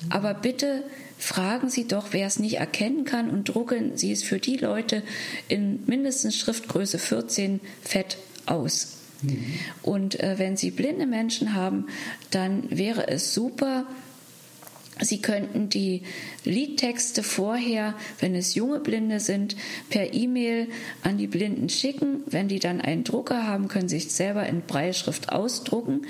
[0.08, 0.84] Aber bitte
[1.24, 5.02] fragen Sie doch, wer es nicht erkennen kann und drucken Sie es für die Leute
[5.48, 8.98] in mindestens Schriftgröße 14 fett aus.
[9.22, 9.54] Mhm.
[9.82, 11.86] Und äh, wenn Sie blinde Menschen haben,
[12.30, 13.86] dann wäre es super,
[15.00, 16.02] Sie könnten die
[16.44, 19.56] Liedtexte vorher, wenn es junge Blinde sind,
[19.90, 20.68] per E-Mail
[21.02, 22.22] an die Blinden schicken.
[22.26, 26.02] Wenn die dann einen Drucker haben, können sie sich selber in Breilschrift ausdrucken.
[26.02, 26.06] Mhm.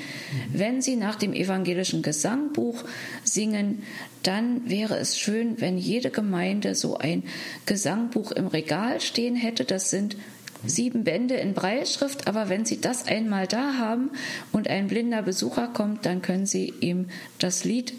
[0.52, 2.84] Wenn sie nach dem evangelischen Gesangbuch
[3.22, 3.82] singen,
[4.22, 7.24] dann wäre es schön, wenn jede Gemeinde so ein
[7.66, 9.64] Gesangbuch im Regal stehen hätte.
[9.64, 10.16] Das sind
[10.66, 14.10] sieben Bände in Breilschrift, aber wenn Sie das einmal da haben
[14.52, 17.08] und ein blinder Besucher kommt, dann können Sie ihm
[17.38, 17.94] das Lied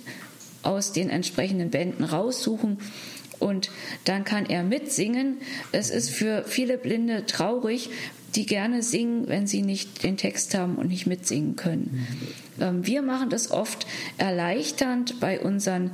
[0.66, 2.78] aus den entsprechenden Bänden raussuchen
[3.40, 3.70] und
[4.06, 5.38] dann kann er mitsingen.
[5.72, 7.90] Es ist für viele Blinde traurig,
[8.36, 12.08] die gerne singen, wenn sie nicht den Text haben und nicht mitsingen können.
[12.58, 12.86] Mhm.
[12.86, 13.86] Wir machen das oft
[14.18, 15.92] erleichternd bei unseren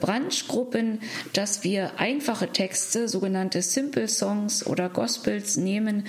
[0.00, 1.00] Branchgruppen,
[1.32, 6.04] dass wir einfache Texte, sogenannte Simple Songs oder Gospels nehmen,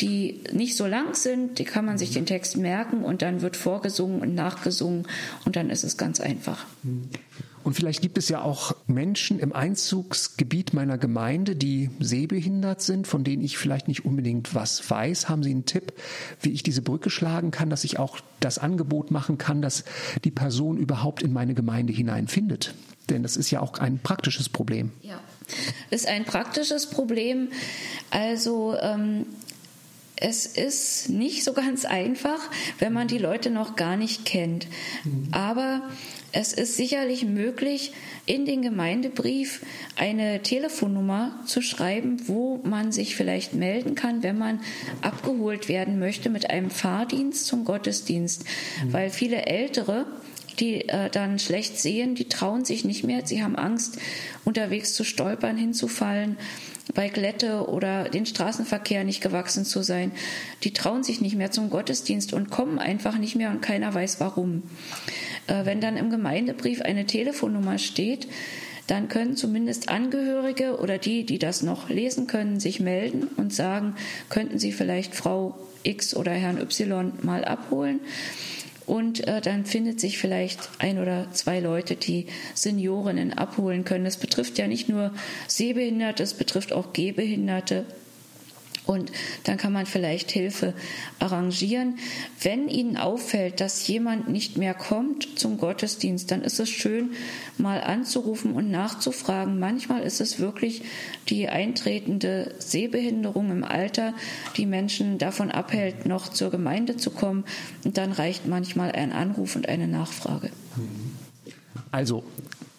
[0.00, 3.56] die nicht so lang sind, die kann man sich den Text merken und dann wird
[3.56, 5.06] vorgesungen und nachgesungen
[5.44, 6.66] und dann ist es ganz einfach.
[6.82, 7.08] Mhm.
[7.64, 13.24] Und vielleicht gibt es ja auch Menschen im Einzugsgebiet meiner Gemeinde, die sehbehindert sind, von
[13.24, 15.28] denen ich vielleicht nicht unbedingt was weiß.
[15.28, 15.92] Haben Sie einen Tipp,
[16.40, 19.84] wie ich diese Brücke schlagen kann, dass ich auch das Angebot machen kann, dass
[20.24, 22.74] die Person überhaupt in meine Gemeinde hineinfindet?
[23.10, 24.92] Denn das ist ja auch ein praktisches Problem.
[25.02, 25.20] Ja,
[25.90, 27.48] ist ein praktisches Problem.
[28.10, 29.26] Also ähm,
[30.16, 32.40] es ist nicht so ganz einfach,
[32.78, 34.66] wenn man die Leute noch gar nicht kennt.
[35.04, 35.28] Mhm.
[35.32, 35.82] Aber
[36.32, 37.92] es ist sicherlich möglich,
[38.26, 39.62] in den Gemeindebrief
[39.96, 44.60] eine Telefonnummer zu schreiben, wo man sich vielleicht melden kann, wenn man
[45.00, 48.44] abgeholt werden möchte mit einem Fahrdienst zum Gottesdienst.
[48.44, 48.92] Mhm.
[48.92, 50.04] Weil viele Ältere,
[50.60, 53.98] die äh, dann schlecht sehen, die trauen sich nicht mehr, sie haben Angst,
[54.44, 56.36] unterwegs zu stolpern, hinzufallen
[56.94, 60.12] bei Glätte oder den Straßenverkehr nicht gewachsen zu sein.
[60.64, 64.20] Die trauen sich nicht mehr zum Gottesdienst und kommen einfach nicht mehr und keiner weiß
[64.20, 64.62] warum.
[65.46, 68.28] Äh, wenn dann im Gemeindebrief eine Telefonnummer steht,
[68.86, 73.94] dann können zumindest Angehörige oder die, die das noch lesen können, sich melden und sagen,
[74.30, 78.00] könnten Sie vielleicht Frau X oder Herrn Y mal abholen.
[78.88, 84.06] Und äh, dann findet sich vielleicht ein oder zwei Leute, die Seniorinnen abholen können.
[84.06, 85.12] Das betrifft ja nicht nur
[85.46, 87.84] Sehbehinderte, es betrifft auch Gehbehinderte
[88.88, 89.12] und
[89.44, 90.72] dann kann man vielleicht Hilfe
[91.18, 91.98] arrangieren.
[92.40, 97.10] Wenn Ihnen auffällt, dass jemand nicht mehr kommt zum Gottesdienst, dann ist es schön,
[97.58, 99.58] mal anzurufen und nachzufragen.
[99.58, 100.84] Manchmal ist es wirklich
[101.28, 104.14] die eintretende Sehbehinderung im Alter,
[104.56, 107.44] die Menschen davon abhält, noch zur Gemeinde zu kommen.
[107.84, 110.48] Und dann reicht manchmal ein Anruf und eine Nachfrage.
[111.90, 112.24] Also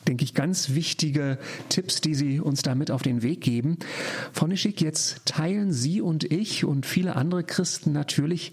[0.10, 1.38] denke ich, ganz wichtige
[1.70, 3.78] Tipps, die Sie uns damit auf den Weg geben.
[4.34, 8.52] Frau Nischig, jetzt teilen Sie und ich und viele andere Christen natürlich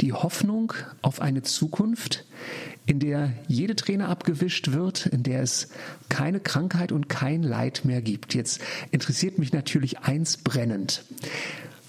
[0.00, 2.26] die Hoffnung auf eine Zukunft,
[2.86, 5.68] in der jede Träne abgewischt wird, in der es
[6.08, 8.34] keine Krankheit und kein Leid mehr gibt.
[8.34, 11.04] Jetzt interessiert mich natürlich eins brennend.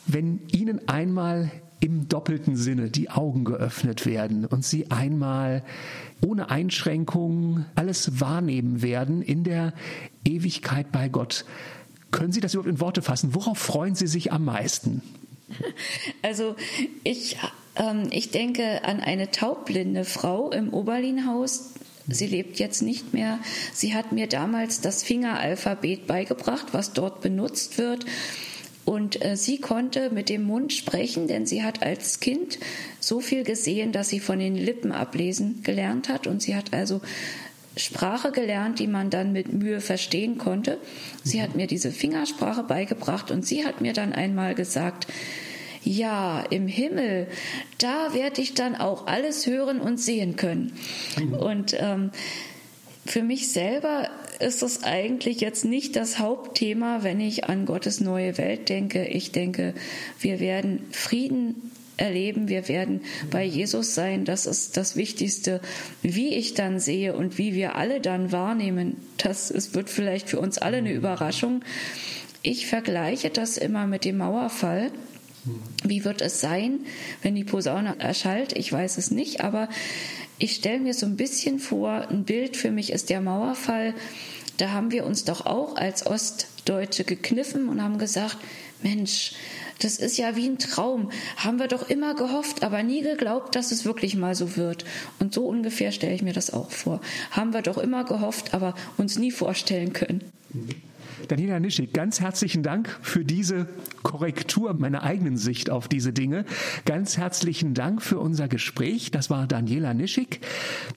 [0.08, 5.64] Wenn Ihnen einmal im doppelten Sinne die Augen geöffnet werden und sie einmal
[6.26, 9.74] ohne Einschränkungen alles wahrnehmen werden in der
[10.26, 11.46] Ewigkeit bei Gott.
[12.12, 13.36] Können Sie das überhaupt in Worte fassen?
[13.36, 15.02] Worauf freuen Sie sich am meisten?
[16.22, 16.56] Also
[17.04, 17.38] ich,
[17.76, 21.74] ähm, ich denke an eine taubblinde Frau im Oberlinhaus,
[22.12, 23.40] Sie lebt jetzt nicht mehr.
[23.74, 28.06] Sie hat mir damals das Fingeralphabet beigebracht, was dort benutzt wird.
[28.90, 32.58] Und äh, sie konnte mit dem Mund sprechen, denn sie hat als Kind
[33.00, 36.26] so viel gesehen, dass sie von den Lippen ablesen gelernt hat.
[36.26, 37.00] Und sie hat also
[37.78, 40.80] Sprache gelernt, die man dann mit Mühe verstehen konnte.
[41.24, 45.06] Sie hat mir diese Fingersprache beigebracht und sie hat mir dann einmal gesagt,
[45.84, 47.28] ja, im Himmel,
[47.78, 50.74] da werde ich dann auch alles hören und sehen können.
[51.16, 51.34] Mhm.
[51.36, 52.10] Und ähm,
[53.06, 54.10] für mich selber
[54.40, 59.06] ist es eigentlich jetzt nicht das Hauptthema, wenn ich an Gottes neue Welt denke.
[59.06, 59.74] Ich denke,
[60.20, 64.26] wir werden Frieden erleben, wir werden bei Jesus sein.
[64.26, 65.62] Das ist das Wichtigste.
[66.02, 70.40] Wie ich dann sehe und wie wir alle dann wahrnehmen, das es wird vielleicht für
[70.40, 71.62] uns alle eine Überraschung.
[72.42, 74.92] Ich vergleiche das immer mit dem Mauerfall.
[75.84, 76.80] Wie wird es sein,
[77.22, 78.54] wenn die Posaune erschallt?
[78.58, 79.70] Ich weiß es nicht, aber
[80.38, 83.94] ich stelle mir so ein bisschen vor, ein Bild für mich ist der Mauerfall.
[84.58, 88.38] Da haben wir uns doch auch als Ostdeutsche gekniffen und haben gesagt,
[88.82, 89.34] Mensch,
[89.80, 91.12] das ist ja wie ein Traum.
[91.38, 94.86] Haben wir doch immer gehofft, aber nie geglaubt, dass es wirklich mal so wird.
[95.20, 97.02] Und so ungefähr stelle ich mir das auch vor.
[97.32, 100.22] Haben wir doch immer gehofft, aber uns nie vorstellen können.
[100.54, 100.89] Mhm.
[101.28, 103.68] Daniela Nischig, ganz herzlichen Dank für diese
[104.04, 106.46] Korrektur meiner eigenen Sicht auf diese Dinge.
[106.86, 109.12] Ganz herzlichen Dank für unser Gespräch.
[109.12, 110.42] Das war Daniela Nischig.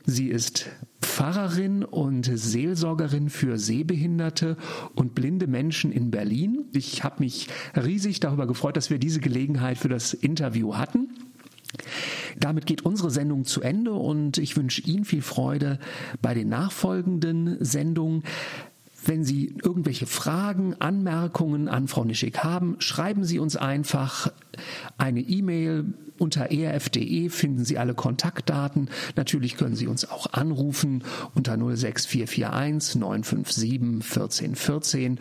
[0.07, 0.71] Sie ist
[1.01, 4.57] Pfarrerin und Seelsorgerin für Sehbehinderte
[4.95, 6.67] und blinde Menschen in Berlin.
[6.73, 11.09] Ich habe mich riesig darüber gefreut, dass wir diese Gelegenheit für das Interview hatten.
[12.39, 15.79] Damit geht unsere Sendung zu Ende und ich wünsche Ihnen viel Freude
[16.21, 18.25] bei den nachfolgenden Sendungen.
[19.05, 24.33] Wenn Sie irgendwelche Fragen, Anmerkungen an Frau Nischig haben, schreiben Sie uns einfach
[24.99, 25.95] eine E-Mail.
[26.19, 28.91] Unter erf.de finden Sie alle Kontaktdaten.
[29.17, 31.03] Natürlich können Sie uns auch anrufen
[31.35, 33.73] unter 06441 957
[34.05, 35.19] 1414.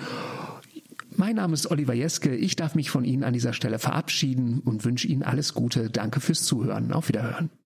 [1.15, 2.35] Mein Name ist Oliver Jeske.
[2.35, 5.91] Ich darf mich von Ihnen an dieser Stelle verabschieden und wünsche Ihnen alles Gute.
[5.91, 6.91] Danke fürs Zuhören.
[6.93, 7.51] Auf Wiederhören.